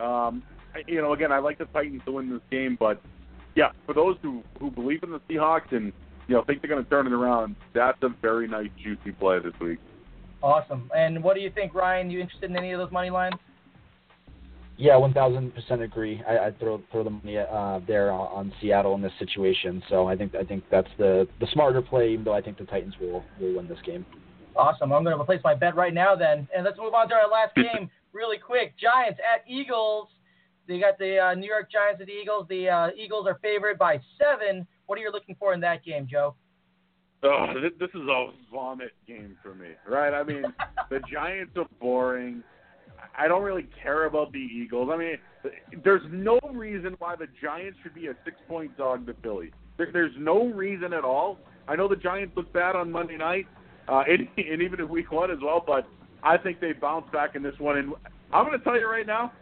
Um, 0.01 0.43
I, 0.75 0.83
you 0.87 1.03
know, 1.03 1.12
again, 1.12 1.33
I 1.33 1.38
like 1.41 1.59
the 1.59 1.67
Titans 1.67 2.03
to 2.07 2.12
win 2.12 2.31
this 2.31 2.41
game, 2.51 2.77
but 2.79 3.03
yeah, 3.59 3.73
for 3.85 3.92
those 3.92 4.16
who 4.23 4.42
who 4.61 4.71
believe 4.71 5.03
in 5.03 5.11
the 5.11 5.21
Seahawks 5.29 5.73
and 5.73 5.92
you 6.29 6.35
know 6.37 6.44
think 6.44 6.62
they're 6.62 6.71
going 6.71 6.83
to 6.83 6.88
turn 6.88 7.09
it 7.09 7.12
around, 7.12 7.57
that's 7.75 8.01
a 8.03 8.09
very 8.23 8.47
nice 8.47 8.68
juicy 8.81 9.11
play 9.11 9.40
this 9.40 9.53
week. 9.61 9.81
Awesome. 10.40 10.88
And 10.97 11.25
what 11.25 11.35
do 11.35 11.40
you 11.40 11.51
think, 11.51 11.75
Ryan? 11.75 12.09
You 12.09 12.21
interested 12.21 12.49
in 12.49 12.57
any 12.57 12.71
of 12.71 12.79
those 12.79 12.92
money 12.92 13.11
lines? 13.11 13.35
Yeah, 14.77 14.97
one 14.97 15.12
thousand 15.12 15.53
percent 15.57 15.83
agree. 15.83 16.23
I, 16.27 16.38
I'd 16.38 16.61
throw 16.61 16.81
throw 16.92 17.03
the 17.03 17.11
money 17.11 17.37
uh, 17.37 17.81
there 17.85 18.12
on, 18.12 18.29
on 18.29 18.53
Seattle 18.61 18.94
in 18.94 19.03
this 19.03 19.12
situation. 19.18 19.83
So 19.88 20.07
I 20.07 20.14
think 20.14 20.37
I 20.37 20.44
think 20.44 20.62
that's 20.71 20.88
the 20.97 21.27
the 21.40 21.49
smarter 21.53 21.83
play. 21.83 22.12
Even 22.12 22.25
though 22.25 22.35
I 22.35 22.40
think 22.40 22.59
the 22.59 22.64
Titans 22.64 22.94
will 23.01 23.25
will 23.40 23.57
win 23.57 23.66
this 23.66 23.81
game. 23.85 24.07
Awesome. 24.55 24.92
I'm 24.92 25.03
going 25.03 25.18
to 25.18 25.25
place 25.25 25.40
my 25.42 25.57
bet 25.57 25.75
right 25.75 25.94
now 25.94 26.14
then, 26.14 26.47
and 26.55 26.64
let's 26.64 26.79
move 26.79 26.94
on 26.94 27.09
to 27.09 27.14
our 27.14 27.29
last 27.29 27.57
game 27.57 27.90
really 28.12 28.38
quick. 28.38 28.75
Giants 28.79 29.18
at 29.18 29.42
Eagles. 29.51 30.09
They 30.68 30.78
got 30.78 30.98
the 30.98 31.18
uh, 31.18 31.35
New 31.35 31.48
York 31.48 31.72
Giants 31.72 32.00
at 32.00 32.07
the 32.07 32.12
Eagles. 32.12 32.46
The 32.50 32.68
uh, 32.68 32.88
Eagles 32.94 33.26
are 33.26 33.38
favored 33.40 33.78
by 33.78 33.98
seven. 34.18 34.66
What 34.87 34.98
are 34.98 35.02
you 35.02 35.11
looking 35.11 35.35
for 35.38 35.54
in 35.54 35.61
that 35.61 35.83
game, 35.83 36.07
Joe? 36.09 36.35
Oh, 37.22 37.46
this 37.54 37.90
is 37.94 38.02
a 38.02 38.26
vomit 38.52 38.92
game 39.07 39.37
for 39.42 39.54
me, 39.54 39.68
right? 39.88 40.12
I 40.12 40.22
mean, 40.22 40.44
the 40.90 41.00
Giants 41.11 41.52
are 41.57 41.66
boring. 41.81 42.44
I 43.16 43.26
don't 43.26 43.42
really 43.42 43.66
care 43.83 44.04
about 44.04 44.31
the 44.33 44.38
Eagles. 44.38 44.90
I 44.92 44.96
mean, 44.96 45.16
there's 45.83 46.02
no 46.11 46.38
reason 46.52 46.94
why 46.98 47.16
the 47.16 47.26
Giants 47.42 47.78
should 47.83 47.94
be 47.94 48.07
a 48.09 48.14
six-point 48.24 48.76
dog 48.76 49.07
to 49.07 49.14
Philly. 49.22 49.50
there's 49.78 50.14
no 50.18 50.46
reason 50.46 50.92
at 50.92 51.02
all. 51.02 51.38
I 51.66 51.76
know 51.76 51.88
the 51.88 51.96
Giants 51.96 52.37
look 52.37 52.52
bad 52.52 52.76
on 52.76 52.92
Monday 52.92 53.16
night, 53.16 53.46
uh, 53.88 54.04
and, 54.09 54.28
and 54.37 54.62
even 54.62 54.81
in 54.81 54.88
Week 54.88 55.11
One 55.11 55.31
as 55.31 55.38
well, 55.42 55.64
but 55.66 55.88
I 56.22 56.37
think 56.37 56.61
they 56.61 56.72
bounce 56.72 57.11
back 57.11 57.35
in 57.35 57.42
this 57.42 57.59
one. 57.59 57.78
And 57.78 57.94
I'm 58.33 58.46
going 58.46 58.59
to 58.59 58.64
tell 58.64 58.78
you 58.78 58.88
right 58.88 59.07
now, 59.07 59.33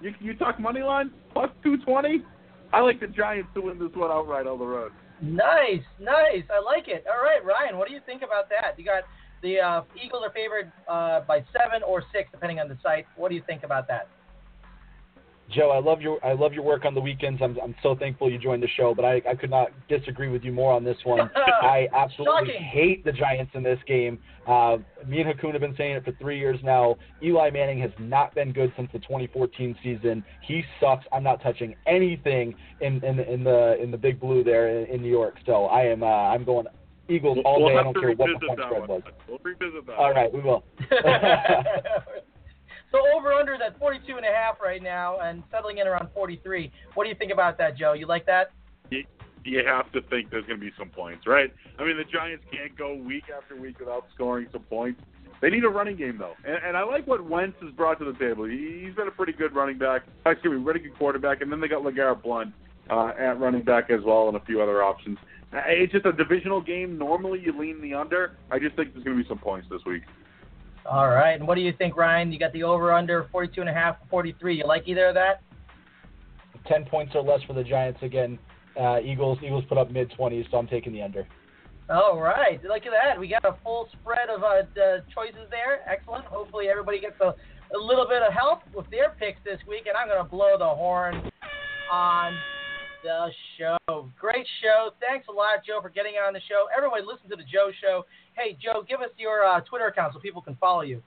you, 0.00 0.14
you 0.20 0.34
talk 0.34 0.58
money 0.60 0.82
line 0.82 1.10
plus 1.32 1.50
two 1.62 1.76
twenty. 1.78 2.22
I 2.72 2.80
like 2.80 3.00
the 3.00 3.08
Giants 3.08 3.50
to 3.54 3.62
win 3.62 3.78
this 3.78 3.90
one 3.94 4.10
outright 4.10 4.46
on 4.46 4.58
the 4.58 4.64
road. 4.64 4.92
Nice, 5.20 5.82
nice. 5.98 6.44
I 6.50 6.60
like 6.64 6.88
it. 6.88 7.04
All 7.06 7.22
right, 7.22 7.44
Ryan, 7.44 7.76
what 7.78 7.88
do 7.88 7.94
you 7.94 8.00
think 8.06 8.22
about 8.22 8.48
that? 8.48 8.78
You 8.78 8.84
got 8.84 9.02
the 9.42 9.58
uh, 9.58 9.82
Eagles 10.02 10.22
are 10.24 10.32
favored 10.32 10.72
uh, 10.88 11.20
by 11.26 11.44
seven 11.52 11.82
or 11.86 12.02
six, 12.12 12.28
depending 12.30 12.60
on 12.60 12.68
the 12.68 12.78
site. 12.82 13.06
What 13.16 13.28
do 13.28 13.34
you 13.34 13.42
think 13.46 13.62
about 13.64 13.88
that? 13.88 14.08
Joe, 15.52 15.70
I 15.70 15.80
love 15.80 16.00
your 16.00 16.24
I 16.24 16.32
love 16.32 16.52
your 16.52 16.62
work 16.62 16.84
on 16.84 16.94
the 16.94 17.00
weekends. 17.00 17.40
I'm 17.42 17.58
I'm 17.62 17.74
so 17.82 17.96
thankful 17.96 18.30
you 18.30 18.38
joined 18.38 18.62
the 18.62 18.68
show, 18.76 18.94
but 18.94 19.04
I, 19.04 19.20
I 19.28 19.34
could 19.34 19.50
not 19.50 19.68
disagree 19.88 20.28
with 20.28 20.44
you 20.44 20.52
more 20.52 20.72
on 20.72 20.84
this 20.84 20.96
one. 21.04 21.30
I 21.36 21.88
absolutely 21.94 22.48
Shocking. 22.48 22.62
hate 22.62 23.04
the 23.04 23.12
Giants 23.12 23.52
in 23.54 23.62
this 23.62 23.78
game. 23.86 24.18
Uh, 24.46 24.78
me 25.06 25.20
and 25.20 25.28
Ha 25.28 25.34
Kung 25.40 25.52
have 25.52 25.60
been 25.60 25.76
saying 25.76 25.96
it 25.96 26.04
for 26.04 26.12
three 26.12 26.38
years 26.38 26.58
now. 26.62 26.96
Eli 27.22 27.50
Manning 27.50 27.80
has 27.80 27.90
not 27.98 28.34
been 28.34 28.52
good 28.52 28.72
since 28.76 28.88
the 28.92 28.98
2014 29.00 29.76
season. 29.82 30.24
He 30.42 30.62
sucks. 30.80 31.04
I'm 31.12 31.22
not 31.22 31.42
touching 31.42 31.74
anything 31.86 32.54
in 32.80 33.02
in, 33.04 33.20
in 33.20 33.44
the 33.44 33.76
in 33.82 33.90
the 33.90 33.98
big 33.98 34.20
blue 34.20 34.44
there 34.44 34.68
in, 34.68 34.86
in 34.94 35.02
New 35.02 35.10
York. 35.10 35.36
So 35.46 35.66
I 35.66 35.82
am 35.82 36.02
uh, 36.02 36.06
I'm 36.06 36.44
going 36.44 36.66
Eagles 37.08 37.38
all 37.44 37.60
we'll 37.60 37.70
day. 37.70 37.76
I 37.76 37.82
don't 37.82 37.98
care 37.98 38.12
what 38.12 38.28
the 38.40 38.46
point 38.46 38.58
that 38.58 38.66
spread 38.66 38.80
one. 38.80 38.88
was. 38.88 39.02
We'll 39.28 39.38
revisit 39.42 39.86
that. 39.86 39.96
All 39.96 40.12
right, 40.12 40.32
we 40.32 40.40
will. 40.40 40.64
so 42.92 42.98
over 43.16 43.32
under 43.32 43.54
is 43.54 43.60
at 43.64 43.78
42 43.78 44.16
and 44.16 44.26
a 44.26 44.30
half 44.30 44.60
right 44.60 44.82
now 44.82 45.18
and 45.20 45.42
settling 45.50 45.78
in 45.78 45.86
around 45.86 46.08
43. 46.14 46.70
What 46.94 47.04
do 47.04 47.10
you 47.10 47.16
think 47.16 47.32
about 47.32 47.58
that, 47.58 47.76
Joe? 47.76 47.92
You 47.92 48.06
like 48.06 48.26
that? 48.26 48.52
You, 48.90 49.04
you 49.44 49.64
have 49.64 49.90
to 49.92 50.02
think 50.02 50.30
there's 50.30 50.44
going 50.46 50.58
to 50.58 50.64
be 50.64 50.72
some 50.78 50.88
points, 50.88 51.26
right? 51.26 51.52
I 51.78 51.84
mean, 51.84 51.96
the 51.96 52.04
Giants 52.04 52.44
can't 52.52 52.76
go 52.76 52.94
week 52.94 53.24
after 53.34 53.56
week 53.56 53.78
without 53.78 54.06
scoring 54.14 54.48
some 54.52 54.62
points. 54.62 55.00
They 55.40 55.48
need 55.48 55.64
a 55.64 55.68
running 55.70 55.96
game 55.96 56.18
though, 56.18 56.34
and, 56.44 56.58
and 56.62 56.76
I 56.76 56.82
like 56.82 57.06
what 57.06 57.24
Wentz 57.24 57.56
has 57.62 57.72
brought 57.72 57.98
to 58.00 58.04
the 58.04 58.18
table. 58.18 58.44
He, 58.44 58.82
he's 58.84 58.94
been 58.94 59.08
a 59.08 59.10
pretty 59.10 59.32
good 59.32 59.54
running 59.54 59.78
back, 59.78 60.02
excuse 60.26 60.54
me, 60.54 60.62
pretty 60.62 60.80
good 60.80 60.98
quarterback, 60.98 61.40
and 61.40 61.50
then 61.50 61.60
they 61.62 61.68
got 61.68 61.82
LeGarrette 61.82 62.22
Blount 62.22 62.52
uh, 62.90 63.12
at 63.18 63.40
running 63.40 63.62
back 63.62 63.88
as 63.88 64.00
well, 64.04 64.28
and 64.28 64.36
a 64.36 64.44
few 64.44 64.60
other 64.60 64.82
options. 64.82 65.16
Uh, 65.52 65.62
It's 65.66 65.92
just 65.92 66.04
a 66.04 66.12
divisional 66.12 66.60
game. 66.60 66.98
Normally, 66.98 67.40
you 67.40 67.58
lean 67.58 67.80
the 67.80 67.94
under. 67.94 68.36
I 68.50 68.58
just 68.58 68.76
think 68.76 68.92
there's 68.92 69.04
going 69.04 69.16
to 69.16 69.22
be 69.22 69.28
some 69.28 69.38
points 69.38 69.66
this 69.70 69.80
week. 69.86 70.02
All 70.86 71.08
right. 71.08 71.38
And 71.38 71.46
what 71.46 71.54
do 71.54 71.60
you 71.60 71.72
think, 71.76 71.96
Ryan? 71.96 72.32
You 72.32 72.38
got 72.38 72.52
the 72.52 72.62
over 72.62 72.92
under 72.92 73.28
42 73.30 73.60
and 73.60 73.70
a 73.70 73.72
half, 73.72 73.96
43. 74.08 74.58
You 74.58 74.66
like 74.66 74.84
either 74.86 75.06
of 75.08 75.14
that? 75.14 75.42
Ten 76.66 76.84
points 76.84 77.12
or 77.14 77.22
less 77.22 77.42
for 77.46 77.52
the 77.52 77.64
Giants 77.64 78.00
again. 78.02 78.38
Uh, 78.80 79.00
Eagles 79.00 79.38
Eagles 79.42 79.64
put 79.68 79.78
up 79.78 79.90
mid 79.90 80.12
20s, 80.18 80.50
so 80.50 80.58
I'm 80.58 80.66
taking 80.66 80.92
the 80.92 81.02
under. 81.02 81.26
All 81.90 82.20
right. 82.20 82.62
Look 82.62 82.86
at 82.86 82.92
that. 82.92 83.18
We 83.18 83.28
got 83.28 83.44
a 83.44 83.56
full 83.64 83.88
spread 84.00 84.30
of 84.30 84.42
uh, 84.42 84.62
uh, 84.80 85.00
choices 85.12 85.48
there. 85.50 85.80
Excellent. 85.90 86.24
Hopefully, 86.26 86.68
everybody 86.68 87.00
gets 87.00 87.20
a, 87.20 87.34
a 87.74 87.78
little 87.78 88.06
bit 88.06 88.22
of 88.22 88.32
help 88.32 88.60
with 88.74 88.88
their 88.90 89.10
picks 89.18 89.40
this 89.44 89.58
week. 89.66 89.86
And 89.86 89.96
I'm 89.96 90.06
going 90.06 90.22
to 90.22 90.30
blow 90.30 90.56
the 90.56 90.68
horn 90.68 91.30
on 91.90 92.34
the 93.02 93.30
show. 93.58 94.10
Great 94.18 94.46
show. 94.62 94.90
Thanks 95.00 95.26
a 95.28 95.32
lot, 95.32 95.64
Joe, 95.66 95.80
for 95.82 95.88
getting 95.88 96.14
on 96.14 96.32
the 96.32 96.40
show. 96.48 96.66
Everybody, 96.76 97.02
listen 97.02 97.28
to 97.30 97.36
the 97.36 97.48
Joe 97.48 97.70
show. 97.80 98.04
Hey, 98.34 98.56
Joe, 98.62 98.84
give 98.88 99.00
us 99.00 99.10
your 99.16 99.44
uh, 99.44 99.60
Twitter 99.60 99.86
account 99.86 100.14
so 100.14 100.20
people 100.20 100.42
can 100.42 100.56
follow 100.56 100.82
you. 100.82 101.02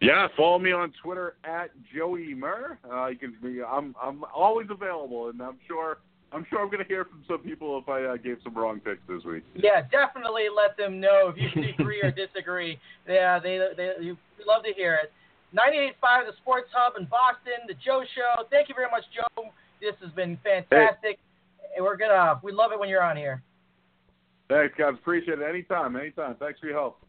Yeah, 0.00 0.28
follow 0.36 0.58
me 0.58 0.72
on 0.72 0.92
Twitter 1.02 1.36
at 1.44 1.70
Joey 1.94 2.34
Murr. 2.34 2.78
Uh, 2.90 3.06
you 3.06 3.16
can 3.16 3.36
be. 3.42 3.62
I'm 3.62 3.94
I'm 4.02 4.24
always 4.34 4.66
available, 4.70 5.30
and 5.30 5.40
I'm 5.40 5.56
sure 5.66 5.98
I'm 6.34 6.44
sure 6.50 6.60
I'm 6.60 6.66
going 6.66 6.82
to 6.82 6.88
hear 6.88 7.04
from 7.04 7.22
some 7.28 7.38
people 7.38 7.78
if 7.78 7.88
I 7.88 8.02
uh, 8.04 8.16
gave 8.16 8.38
some 8.42 8.54
wrong 8.54 8.80
picks 8.80 9.00
this 9.08 9.22
week. 9.22 9.44
Yeah, 9.54 9.86
definitely 9.86 10.50
let 10.50 10.76
them 10.76 11.00
know 11.00 11.30
if 11.30 11.38
you 11.38 11.46
agree 11.78 12.02
or 12.02 12.10
disagree. 12.10 12.78
Yeah, 13.06 13.38
they, 13.38 13.60
they, 13.76 13.92
we 14.00 14.16
love 14.48 14.64
to 14.64 14.72
hear 14.72 14.96
it. 14.96 15.12
98.5 15.52 16.26
The 16.26 16.32
Sports 16.40 16.72
Hub 16.72 16.94
in 16.98 17.04
Boston, 17.04 17.68
The 17.68 17.74
Joe 17.84 18.02
Show. 18.16 18.48
Thank 18.48 18.70
you 18.70 18.74
very 18.74 18.90
much, 18.90 19.04
Joe. 19.12 19.52
This 19.84 20.00
has 20.00 20.10
been 20.16 20.38
fantastic. 20.42 21.20
And 21.76 21.84
We're 21.84 21.96
gonna, 21.96 22.40
we 22.42 22.52
love 22.52 22.72
it 22.72 22.80
when 22.80 22.88
you're 22.88 23.04
on 23.04 23.16
here. 23.16 23.42
Thanks, 24.48 24.74
guys. 24.78 24.94
Appreciate 24.94 25.40
it. 25.40 25.44
Anytime, 25.44 25.96
anytime. 25.96 26.36
Thanks 26.40 26.58
for 26.60 26.66
your 26.66 26.76
help. 26.76 27.04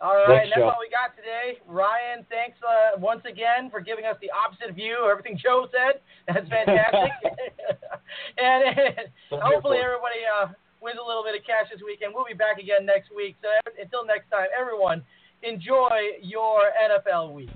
All 0.00 0.12
right, 0.12 0.42
Thanks, 0.44 0.50
that's 0.50 0.60
Joe. 0.60 0.74
all 0.74 0.82
we 0.82 0.90
got 0.92 1.16
today. 1.16 1.56
Ryan, 1.64 2.26
thanks 2.28 2.58
uh, 2.60 3.00
once 3.00 3.22
again 3.24 3.70
for 3.70 3.80
giving 3.80 4.04
us 4.04 4.18
the 4.20 4.28
opposite 4.28 4.74
view 4.74 5.06
of 5.06 5.08
everything 5.08 5.38
Joe 5.40 5.70
said. 5.72 6.02
That's 6.26 6.44
fantastic. 6.50 7.14
and, 8.36 8.60
and 8.76 9.08
hopefully 9.40 9.78
everybody 9.78 10.20
uh, 10.26 10.52
wins 10.82 10.98
a 11.00 11.06
little 11.06 11.24
bit 11.24 11.38
of 11.38 11.46
cash 11.46 11.72
this 11.72 11.80
weekend. 11.80 12.12
We'll 12.12 12.28
be 12.28 12.36
back 12.36 12.58
again 12.58 12.84
next 12.84 13.08
week. 13.14 13.40
So 13.40 13.48
until 13.80 14.04
next 14.04 14.28
time, 14.28 14.52
everyone, 14.52 15.00
enjoy 15.40 16.20
your 16.20 16.74
NFL 16.76 17.32
week. 17.32 17.54